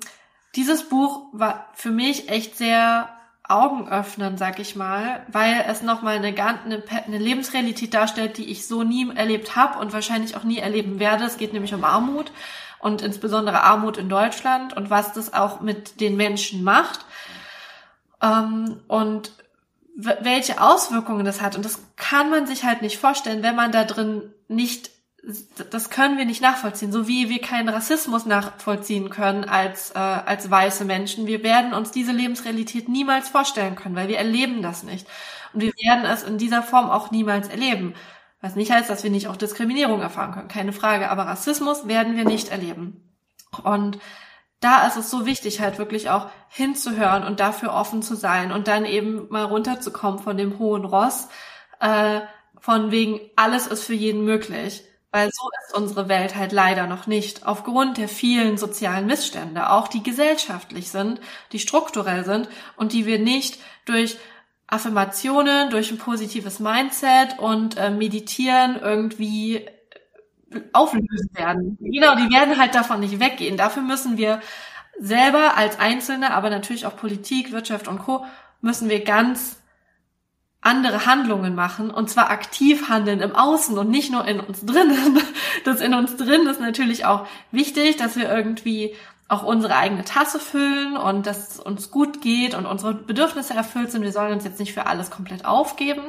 [0.56, 3.10] dieses Buch war für mich echt sehr
[3.50, 8.84] augenöffnend, sag ich mal, weil es nochmal eine, eine, eine Lebensrealität darstellt, die ich so
[8.84, 11.24] nie erlebt habe und wahrscheinlich auch nie erleben werde.
[11.24, 12.32] Es geht nämlich um Armut
[12.78, 17.04] und insbesondere Armut in Deutschland und was das auch mit den Menschen macht
[18.22, 19.32] ähm, und
[19.96, 21.56] welche Auswirkungen das hat.
[21.56, 24.90] Und das kann man sich halt nicht vorstellen, wenn man da drin nicht
[25.70, 30.50] das können wir nicht nachvollziehen, so wie wir keinen Rassismus nachvollziehen können als, äh, als
[30.50, 31.26] weiße Menschen.
[31.26, 35.06] Wir werden uns diese Lebensrealität niemals vorstellen können, weil wir erleben das nicht.
[35.52, 37.94] Und wir werden es in dieser Form auch niemals erleben.
[38.40, 41.10] Was nicht heißt, dass wir nicht auch Diskriminierung erfahren können, keine Frage.
[41.10, 43.14] Aber Rassismus werden wir nicht erleben.
[43.62, 43.98] Und
[44.60, 48.68] da ist es so wichtig, halt wirklich auch hinzuhören und dafür offen zu sein und
[48.68, 51.28] dann eben mal runterzukommen von dem hohen Ross,
[51.80, 52.20] äh,
[52.60, 54.84] von wegen alles ist für jeden möglich.
[55.12, 57.44] Weil so ist unsere Welt halt leider noch nicht.
[57.44, 63.18] Aufgrund der vielen sozialen Missstände, auch die gesellschaftlich sind, die strukturell sind und die wir
[63.18, 64.18] nicht durch
[64.68, 69.66] Affirmationen, durch ein positives Mindset und äh, Meditieren irgendwie
[70.72, 71.78] auflösen werden.
[71.80, 73.56] Genau, die werden halt davon nicht weggehen.
[73.56, 74.40] Dafür müssen wir
[74.98, 78.24] selber als Einzelne, aber natürlich auch Politik, Wirtschaft und Co.
[78.60, 79.56] müssen wir ganz
[80.62, 85.18] andere Handlungen machen und zwar aktiv handeln im Außen und nicht nur in uns drinnen.
[85.64, 88.94] Das in uns drin ist natürlich auch wichtig, dass wir irgendwie
[89.28, 93.90] auch unsere eigene Tasse füllen und dass es uns gut geht und unsere Bedürfnisse erfüllt
[93.90, 94.02] sind.
[94.02, 96.02] Wir sollen uns jetzt nicht für alles komplett aufgeben,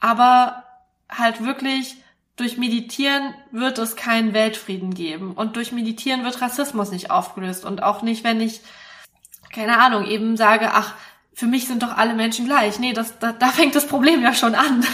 [0.00, 0.64] aber
[1.10, 1.96] halt wirklich
[2.36, 7.82] durch Meditieren wird es keinen Weltfrieden geben und durch Meditieren wird Rassismus nicht aufgelöst und
[7.82, 8.60] auch nicht, wenn ich
[9.56, 10.94] keine Ahnung, eben sage, ach,
[11.32, 12.78] für mich sind doch alle Menschen gleich.
[12.78, 14.84] Nee, das, da, da fängt das Problem ja schon an.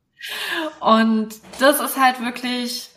[0.80, 2.90] und das ist halt wirklich,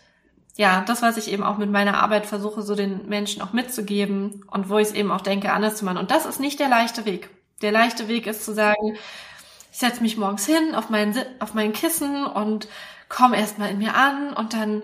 [0.57, 4.43] ja, das, was ich eben auch mit meiner Arbeit versuche, so den Menschen auch mitzugeben
[4.51, 5.97] und wo ich es eben auch denke, anders zu machen.
[5.97, 7.29] Und das ist nicht der leichte Weg.
[7.61, 8.97] Der leichte Weg ist zu sagen,
[9.71, 12.67] ich setze mich morgens hin auf mein, auf mein Kissen und
[13.09, 14.83] komme erstmal in mir an und dann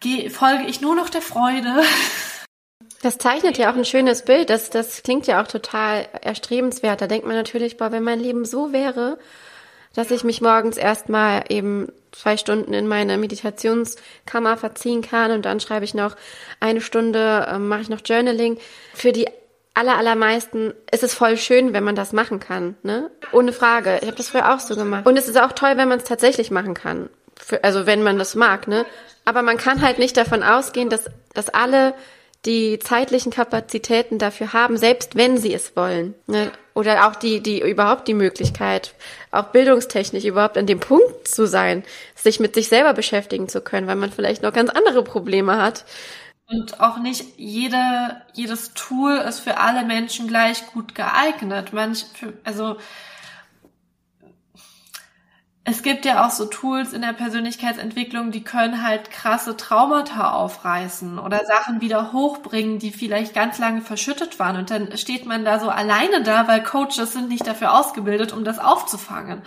[0.00, 1.82] geh, folge ich nur noch der Freude.
[3.02, 4.50] Das zeichnet ja auch ein schönes Bild.
[4.50, 7.00] Das, das klingt ja auch total erstrebenswert.
[7.00, 9.18] Da denkt man natürlich, boah, wenn mein Leben so wäre,
[9.94, 15.60] dass ich mich morgens erstmal eben zwei Stunden in meine Meditationskammer verziehen kann und dann
[15.60, 16.16] schreibe ich noch
[16.60, 18.58] eine Stunde, äh, mache ich noch Journaling.
[18.94, 19.28] Für die
[19.74, 23.10] aller, allermeisten ist es voll schön, wenn man das machen kann, ne?
[23.32, 23.98] Ohne Frage.
[24.00, 25.06] Ich habe das früher auch so gemacht.
[25.06, 27.08] Und es ist auch toll, wenn man es tatsächlich machen kann.
[27.40, 28.86] Für, also wenn man das mag, ne?
[29.24, 31.94] Aber man kann halt nicht davon ausgehen, dass, dass alle
[32.46, 36.14] die zeitlichen Kapazitäten dafür haben, selbst wenn sie es wollen.
[36.26, 36.50] Ne?
[36.74, 38.94] Oder auch die, die überhaupt die Möglichkeit,
[39.30, 41.84] auch bildungstechnisch überhaupt an dem Punkt zu sein,
[42.14, 45.84] sich mit sich selber beschäftigen zu können, weil man vielleicht noch ganz andere Probleme hat.
[46.46, 51.72] Und auch nicht jede, jedes Tool ist für alle Menschen gleich gut geeignet.
[51.72, 52.06] Manch,
[52.42, 52.76] also,
[55.64, 61.18] es gibt ja auch so Tools in der Persönlichkeitsentwicklung, die können halt krasse Traumata aufreißen
[61.18, 64.56] oder Sachen wieder hochbringen, die vielleicht ganz lange verschüttet waren.
[64.56, 68.42] Und dann steht man da so alleine da, weil Coaches sind nicht dafür ausgebildet, um
[68.42, 69.42] das aufzufangen.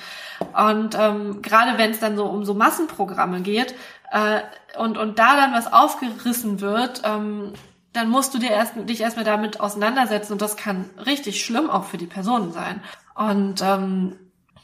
[0.56, 3.74] Und ähm, gerade wenn es dann so um so Massenprogramme geht
[4.12, 4.42] äh,
[4.78, 7.54] und, und da dann was aufgerissen wird, ähm,
[7.92, 11.86] dann musst du dir erst, dich erstmal damit auseinandersetzen und das kann richtig schlimm auch
[11.86, 12.82] für die Personen sein.
[13.16, 14.16] Und ähm,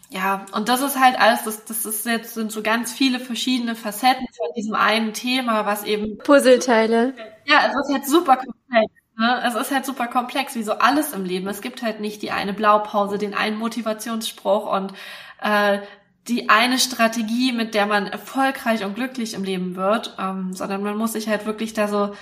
[0.10, 3.76] ja, und das ist halt alles, das, das ist jetzt, sind so ganz viele verschiedene
[3.76, 6.18] Facetten von diesem einen Thema, was eben.
[6.18, 7.14] Puzzleteile.
[7.46, 8.92] Ja, es ist halt super komplex.
[9.20, 9.42] Ne?
[9.46, 11.48] Es ist halt super komplex, wie so alles im Leben.
[11.48, 14.94] Es gibt halt nicht die eine Blaupause, den einen Motivationsspruch und
[15.42, 15.80] äh,
[16.28, 20.98] die eine Strategie, mit der man erfolgreich und glücklich im Leben wird, ähm, sondern man
[20.98, 22.16] muss sich halt wirklich da so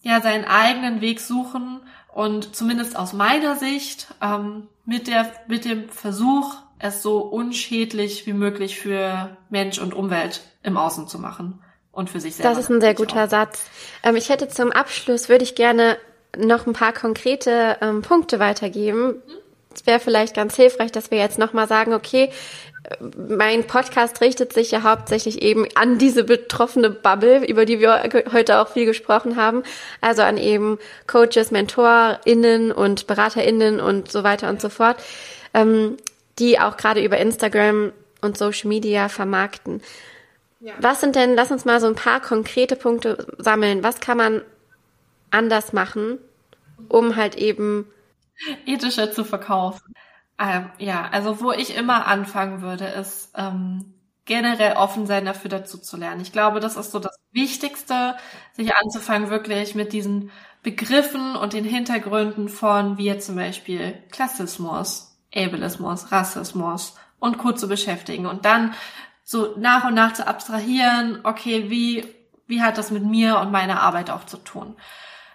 [0.00, 1.80] ja seinen eigenen Weg suchen
[2.12, 8.32] und zumindest aus meiner Sicht ähm, mit der mit dem Versuch es so unschädlich wie
[8.32, 11.62] möglich für Mensch und Umwelt im Außen zu machen
[11.92, 12.50] und für sich selber.
[12.50, 13.30] Das ist ein sehr guter auch.
[13.30, 13.64] Satz.
[14.02, 15.96] Ähm, ich hätte zum Abschluss, würde ich gerne
[16.36, 19.22] noch ein paar konkrete ähm, Punkte weitergeben.
[19.72, 22.30] Es wäre vielleicht ganz hilfreich, dass wir jetzt nochmal sagen, okay,
[23.16, 28.02] mein Podcast richtet sich ja hauptsächlich eben an diese betroffene Bubble, über die wir
[28.32, 29.62] heute auch viel gesprochen haben.
[30.00, 34.96] Also an eben Coaches, MentorInnen und BeraterInnen und so weiter und so fort.
[35.54, 35.96] Ähm,
[36.38, 39.82] die auch gerade über Instagram und Social Media vermarkten.
[40.60, 40.74] Ja.
[40.78, 43.82] Was sind denn, lass uns mal so ein paar konkrete Punkte sammeln.
[43.82, 44.42] Was kann man
[45.30, 46.18] anders machen,
[46.88, 47.90] um halt eben
[48.64, 49.92] ethischer zu verkaufen?
[50.38, 55.78] Ähm, ja, also wo ich immer anfangen würde, ist ähm, generell offen sein dafür dazu
[55.78, 56.20] zu lernen.
[56.20, 58.16] Ich glaube, das ist so das Wichtigste,
[58.52, 60.30] sich anzufangen, wirklich mit diesen
[60.62, 67.52] Begriffen und den Hintergründen von, wie jetzt zum Beispiel Klassismus Ableismus, Rassismus und Co.
[67.52, 68.74] zu beschäftigen und dann
[69.24, 72.04] so nach und nach zu abstrahieren, okay, wie,
[72.46, 74.76] wie hat das mit mir und meiner Arbeit auch zu tun?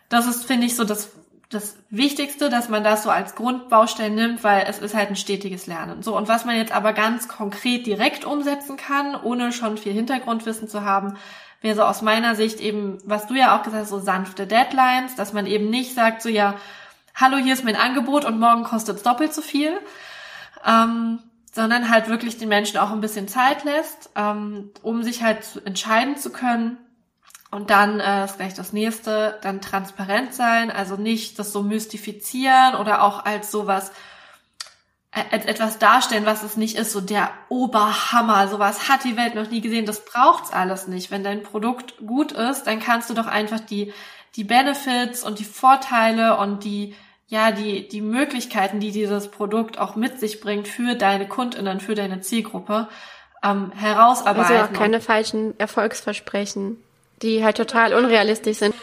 [0.09, 1.11] Das ist, finde ich, so das,
[1.49, 5.67] das Wichtigste, dass man das so als Grundbaustein nimmt, weil es ist halt ein stetiges
[5.67, 6.03] Lernen.
[6.03, 10.67] So, und was man jetzt aber ganz konkret direkt umsetzen kann, ohne schon viel Hintergrundwissen
[10.67, 11.15] zu haben,
[11.61, 15.15] wäre so aus meiner Sicht eben, was du ja auch gesagt hast, so sanfte Deadlines,
[15.15, 16.55] dass man eben nicht sagt, so ja,
[17.19, 19.77] hallo, hier ist mein Angebot und morgen kostet es doppelt so viel,
[20.65, 21.19] ähm,
[21.51, 25.65] sondern halt wirklich den Menschen auch ein bisschen Zeit lässt, ähm, um sich halt zu
[25.65, 26.77] entscheiden zu können,
[27.49, 32.75] und dann äh, ist gleich das nächste, dann transparent sein, also nicht das so mystifizieren
[32.75, 33.91] oder auch als sowas,
[35.11, 39.49] äh, etwas darstellen, was es nicht ist, so der Oberhammer, sowas hat die Welt noch
[39.49, 41.09] nie gesehen, das braucht's alles nicht.
[41.09, 43.93] Wenn dein Produkt gut ist, dann kannst du doch einfach die,
[44.35, 46.95] die Benefits und die Vorteile und die,
[47.27, 51.95] ja, die, die Möglichkeiten, die dieses Produkt auch mit sich bringt für deine KundInnen, für
[51.95, 52.87] deine Zielgruppe,
[53.43, 54.55] ähm, herausarbeiten.
[54.55, 56.77] Also auch keine falschen Erfolgsversprechen
[57.21, 58.75] die halt total unrealistisch sind.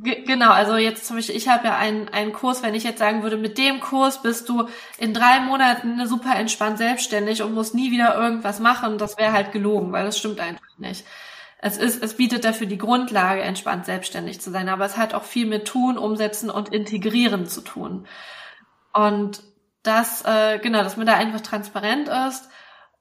[0.00, 3.24] Genau, also jetzt zum Beispiel, ich habe ja einen, einen Kurs, wenn ich jetzt sagen
[3.24, 7.90] würde, mit dem Kurs bist du in drei Monaten super entspannt selbstständig und musst nie
[7.90, 11.04] wieder irgendwas machen, das wäre halt gelogen, weil das stimmt einfach nicht.
[11.60, 15.24] Es ist, es bietet dafür die Grundlage, entspannt selbstständig zu sein, aber es hat auch
[15.24, 18.06] viel mit Tun, Umsetzen und Integrieren zu tun.
[18.92, 19.42] Und
[19.82, 22.48] das, äh, genau, dass man da einfach transparent ist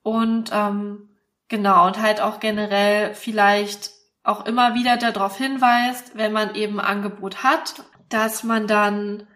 [0.02, 1.10] und ähm,
[1.50, 3.92] genau, und halt auch generell vielleicht
[4.24, 9.28] auch immer wieder darauf hinweist, wenn man eben Angebot hat, dass man dann,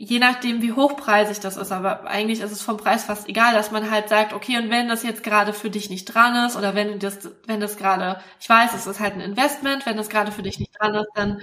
[0.00, 3.72] je nachdem wie hochpreisig das ist, aber eigentlich ist es vom Preis fast egal, dass
[3.72, 6.74] man halt sagt, okay, und wenn das jetzt gerade für dich nicht dran ist oder
[6.76, 10.30] wenn das, wenn das gerade, ich weiß, es ist halt ein Investment, wenn das gerade
[10.30, 11.42] für dich nicht dran ist, dann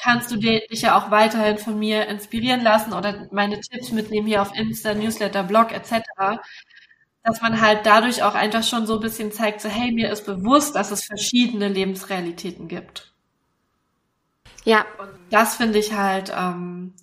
[0.00, 4.40] kannst du dich ja auch weiterhin von mir inspirieren lassen oder meine Tipps mitnehmen hier
[4.40, 6.40] auf Insta, Newsletter, Blog etc
[7.24, 10.26] dass man halt dadurch auch einfach schon so ein bisschen zeigt, so hey, mir ist
[10.26, 13.12] bewusst, dass es verschiedene Lebensrealitäten gibt.
[14.64, 14.84] Ja.
[14.98, 16.94] Und das finde ich halt, ähm,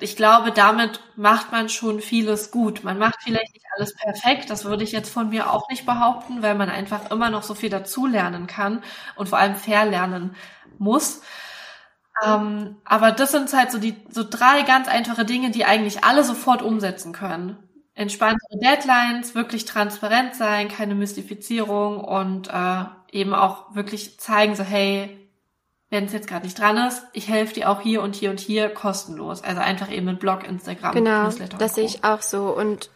[0.00, 2.84] ich glaube, damit macht man schon vieles gut.
[2.84, 6.42] Man macht vielleicht nicht alles perfekt, das würde ich jetzt von mir auch nicht behaupten,
[6.42, 8.82] weil man einfach immer noch so viel dazulernen kann
[9.16, 10.34] und vor allem verlernen
[10.78, 11.22] muss.
[12.24, 16.24] Ähm, aber das sind halt so die so drei ganz einfache Dinge, die eigentlich alle
[16.24, 17.70] sofort umsetzen können
[18.00, 25.19] entspanntere Deadlines, wirklich transparent sein, keine Mystifizierung und äh, eben auch wirklich zeigen, so hey,
[25.90, 28.38] wenn es jetzt gerade nicht dran ist, ich helfe dir auch hier und hier und
[28.38, 29.42] hier kostenlos.
[29.42, 31.58] Also einfach eben mit Blog, Instagram, genau, Newsletter.
[31.58, 32.48] Das sehe ich auch so.
[32.56, 32.90] Und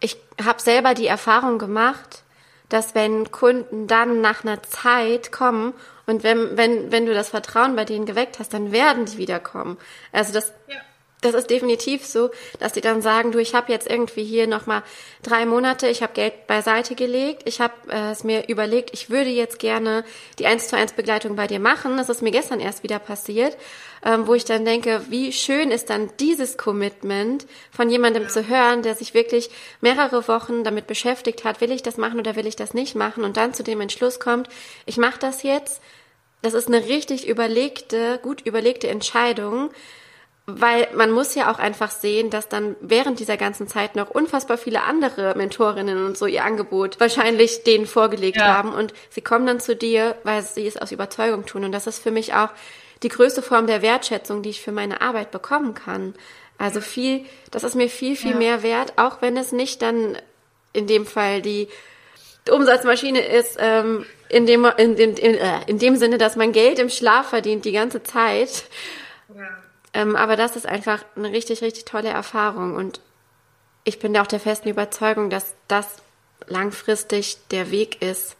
[0.00, 2.24] ich habe selber die Erfahrung gemacht,
[2.68, 5.72] dass wenn Kunden dann nach einer Zeit kommen
[6.06, 9.76] und wenn, wenn, wenn du das Vertrauen bei denen geweckt hast, dann werden die wiederkommen.
[10.10, 10.76] Also das ja
[11.22, 14.82] das ist definitiv so, dass die dann sagen, du, ich habe jetzt irgendwie hier nochmal
[15.22, 19.30] drei Monate, ich habe Geld beiseite gelegt, ich habe äh, es mir überlegt, ich würde
[19.30, 20.04] jetzt gerne
[20.38, 21.96] die 1 zu 1 Begleitung bei dir machen.
[21.96, 23.56] Das ist mir gestern erst wieder passiert,
[24.04, 28.28] ähm, wo ich dann denke, wie schön ist dann dieses Commitment von jemandem ja.
[28.28, 29.50] zu hören, der sich wirklich
[29.80, 33.24] mehrere Wochen damit beschäftigt hat, will ich das machen oder will ich das nicht machen
[33.24, 34.48] und dann zu dem Entschluss kommt,
[34.84, 35.80] ich mache das jetzt.
[36.42, 39.70] Das ist eine richtig überlegte, gut überlegte Entscheidung
[40.46, 44.56] weil man muss ja auch einfach sehen, dass dann während dieser ganzen Zeit noch unfassbar
[44.56, 48.46] viele andere Mentorinnen und so ihr Angebot wahrscheinlich denen vorgelegt ja.
[48.46, 51.88] haben und sie kommen dann zu dir, weil sie es aus Überzeugung tun und das
[51.88, 52.50] ist für mich auch
[53.02, 56.14] die größte Form der Wertschätzung, die ich für meine Arbeit bekommen kann.
[56.58, 58.36] Also viel, das ist mir viel, viel ja.
[58.36, 60.16] mehr wert, auch wenn es nicht dann
[60.72, 61.68] in dem Fall die,
[62.48, 66.78] Umsatzmaschine ist, ähm, in, dem, in, in, in, äh, in dem Sinne, dass man Geld
[66.78, 68.66] im Schlaf verdient die ganze Zeit.
[69.36, 69.65] Ja
[69.96, 72.76] ähm, aber das ist einfach eine richtig, richtig tolle Erfahrung.
[72.76, 73.00] Und
[73.82, 76.02] ich bin da auch der festen Überzeugung, dass das
[76.48, 78.36] langfristig der Weg ist.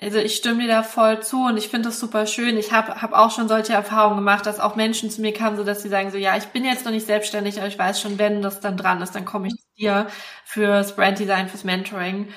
[0.00, 2.56] Also ich stimme dir da voll zu und ich finde das super schön.
[2.58, 5.64] Ich habe hab auch schon solche Erfahrungen gemacht, dass auch Menschen zu mir kamen, so
[5.64, 8.16] dass sie sagen so, ja, ich bin jetzt noch nicht selbstständig, aber ich weiß schon,
[8.20, 10.06] wenn das dann dran ist, dann komme ich zu dir
[10.44, 12.28] fürs Branddesign, fürs Mentoring.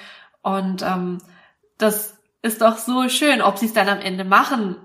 [0.42, 1.20] Und ähm,
[1.78, 4.78] das ist doch so schön, ob sie es dann am Ende machen,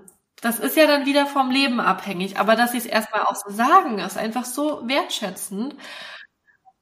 [0.45, 3.49] das ist ja dann wieder vom Leben abhängig, aber dass sie es erstmal auch so
[3.49, 5.75] sagen, ist einfach so wertschätzend.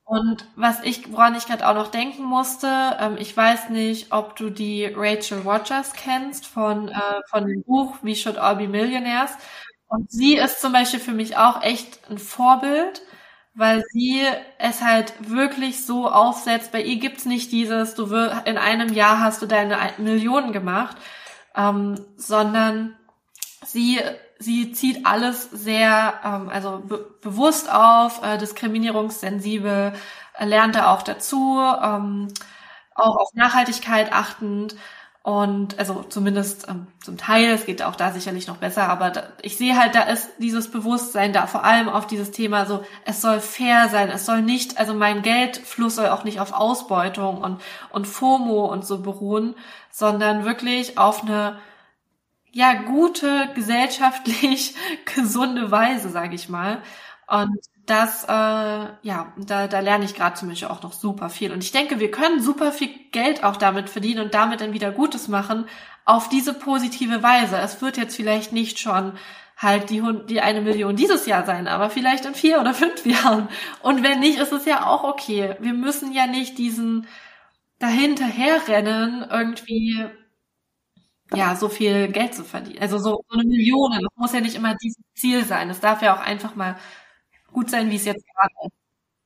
[0.03, 2.67] Und was ich, woran ich gerade auch noch denken musste,
[2.99, 7.95] ähm, ich weiß nicht, ob du die Rachel Rogers kennst von, äh, von dem Buch
[8.01, 9.31] We Should All Be Millionaires.
[9.87, 13.01] Und sie ist zum Beispiel für mich auch echt ein Vorbild,
[13.53, 14.23] weil sie
[14.57, 16.73] es halt wirklich so aufsetzt.
[16.73, 20.97] Bei ihr gibt's nicht dieses, du wirst, in einem Jahr hast du deine Millionen gemacht,
[21.55, 22.97] ähm, sondern
[23.63, 23.99] sie
[24.39, 29.93] sie zieht alles sehr ähm, also be bewusst auf, äh, diskriminierungssensibel,
[30.37, 32.27] äh, lernt da auch dazu, ähm,
[32.95, 34.75] auch auf Nachhaltigkeit achtend
[35.25, 39.23] Und also zumindest ähm, zum Teil, es geht auch da sicherlich noch besser, aber da,
[39.41, 43.21] ich sehe halt, da ist dieses Bewusstsein da, vor allem auf dieses Thema so, es
[43.21, 47.61] soll fair sein, es soll nicht, also mein Geldfluss soll auch nicht auf Ausbeutung und,
[47.91, 49.55] und FOMO und so beruhen,
[49.91, 51.57] sondern wirklich auf eine
[52.53, 54.75] ja gute, gesellschaftlich
[55.15, 56.81] gesunde Weise, sage ich mal.
[57.27, 61.51] Und das, äh, ja, da, da lerne ich gerade zum Beispiel auch noch super viel.
[61.51, 64.91] Und ich denke, wir können super viel Geld auch damit verdienen und damit dann wieder
[64.91, 65.65] Gutes machen
[66.05, 67.57] auf diese positive Weise.
[67.57, 69.13] Es wird jetzt vielleicht nicht schon
[69.57, 73.49] halt die, die eine Million dieses Jahr sein, aber vielleicht in vier oder fünf Jahren.
[73.81, 75.55] Und wenn nicht, ist es ja auch okay.
[75.59, 77.07] Wir müssen ja nicht diesen
[77.79, 80.05] dahinterherrennen, irgendwie
[81.33, 82.79] ja, so viel Geld zu verdienen.
[82.79, 83.91] Also so, so eine Million.
[83.91, 85.69] Das muss ja nicht immer dieses Ziel sein.
[85.69, 86.77] Es darf ja auch einfach mal
[87.51, 88.73] gut sein, wie es jetzt gerade ist.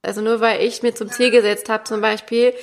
[0.03, 2.53] Also nur weil ich mir zum Ziel gesetzt habe, zum Beispiel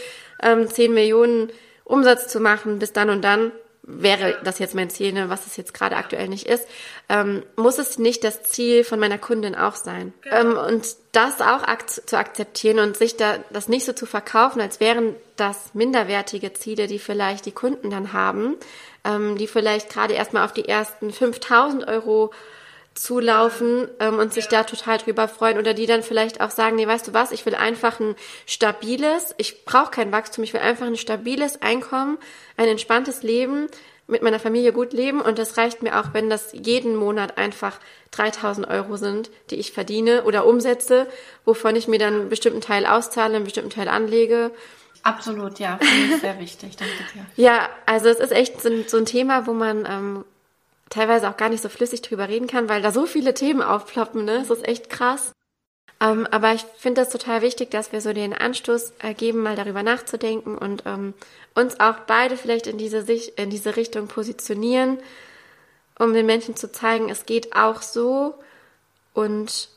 [0.43, 1.51] ähm, 10 Millionen
[1.85, 3.53] Umsatz zu machen bis dann und dann,
[3.87, 6.67] wäre das jetzt mein Ziel, ne, was es jetzt gerade aktuell nicht ist,
[7.09, 10.15] ähm, muss es nicht das Ziel von meiner Kundin auch sein.
[10.23, 10.37] Genau.
[10.37, 14.61] Ähm, und das auch ak zu akzeptieren und sich da das nicht so zu verkaufen,
[14.61, 18.57] als wären das minderwertige Ziele, die vielleicht die Kunden dann haben,
[19.05, 22.33] ähm, die vielleicht gerade erstmal auf die ersten 5000 Euro
[22.95, 26.87] zulaufen ähm, und sich da total drüber freuen oder die dann vielleicht auch sagen, nee,
[26.87, 28.15] weißt du was, ich will einfach ein
[28.47, 32.19] stabiles, ich brauche kein Wachstum, ich will einfach ein stabiles Einkommen,
[32.57, 33.69] ein entspanntes Leben,
[34.07, 37.81] mit meiner Familie gut leben und das reicht mir auch, wenn das jeden Monat einfach
[38.11, 41.07] 3000 Euro sind, die ich verdiene oder umsetze,
[41.45, 44.51] wovon ich mir dann einen bestimmten Teil auszahle, einen bestimmten Teil anlege.
[45.03, 47.27] Absolut, ja, finde ich sehr wichtig, danke dir.
[47.37, 50.25] Ja, also es ist echt so ein, so ein Thema, wo man ähm,
[50.95, 54.25] teilweise auch gar nicht so flüssig drüber reden kann, weil da so viele Themen aufploppen,
[54.25, 54.39] ne?
[54.39, 55.33] Das ist echt krass.
[56.01, 59.57] Ähm, aber ich finde das total wichtig, dass wir so den Anstoß äh, geben, mal
[59.57, 61.15] darüber nachzudenken und ähm,
[61.55, 64.99] uns auch beide vielleicht in diese, Sicht, in diese Richtung positionieren,
[65.99, 68.35] um den Menschen zu zeigen, es geht auch so
[69.13, 69.69] und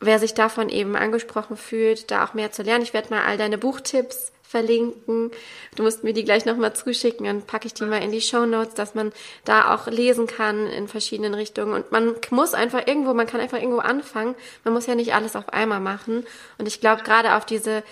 [0.00, 2.82] wer sich davon eben angesprochen fühlt, da auch mehr zu lernen.
[2.82, 5.32] Ich werde mal all deine Buchtipps verlinken.
[5.74, 8.46] Du musst mir die gleich nochmal zuschicken, dann packe ich die mal in die Show
[8.46, 9.12] Notes, dass man
[9.44, 11.72] da auch lesen kann in verschiedenen Richtungen.
[11.72, 14.36] Und man muss einfach irgendwo, man kann einfach irgendwo anfangen.
[14.62, 16.24] Man muss ja nicht alles auf einmal machen.
[16.58, 17.82] Und ich glaube, gerade auf diese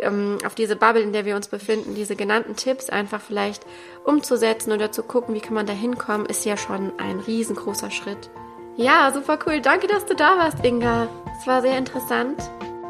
[0.00, 3.64] ähm, auf diese Bubble, in der wir uns befinden, diese genannten Tipps einfach vielleicht
[4.04, 8.28] umzusetzen oder zu gucken, wie kann man da hinkommen, ist ja schon ein riesengroßer Schritt.
[8.76, 9.60] Ja, super cool.
[9.60, 11.06] Danke, dass du da warst, Inga.
[11.38, 12.42] Es war sehr interessant.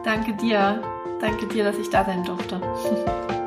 [0.03, 0.83] Danke dir.
[1.25, 2.61] Danke dir, dass ich da sein durfte.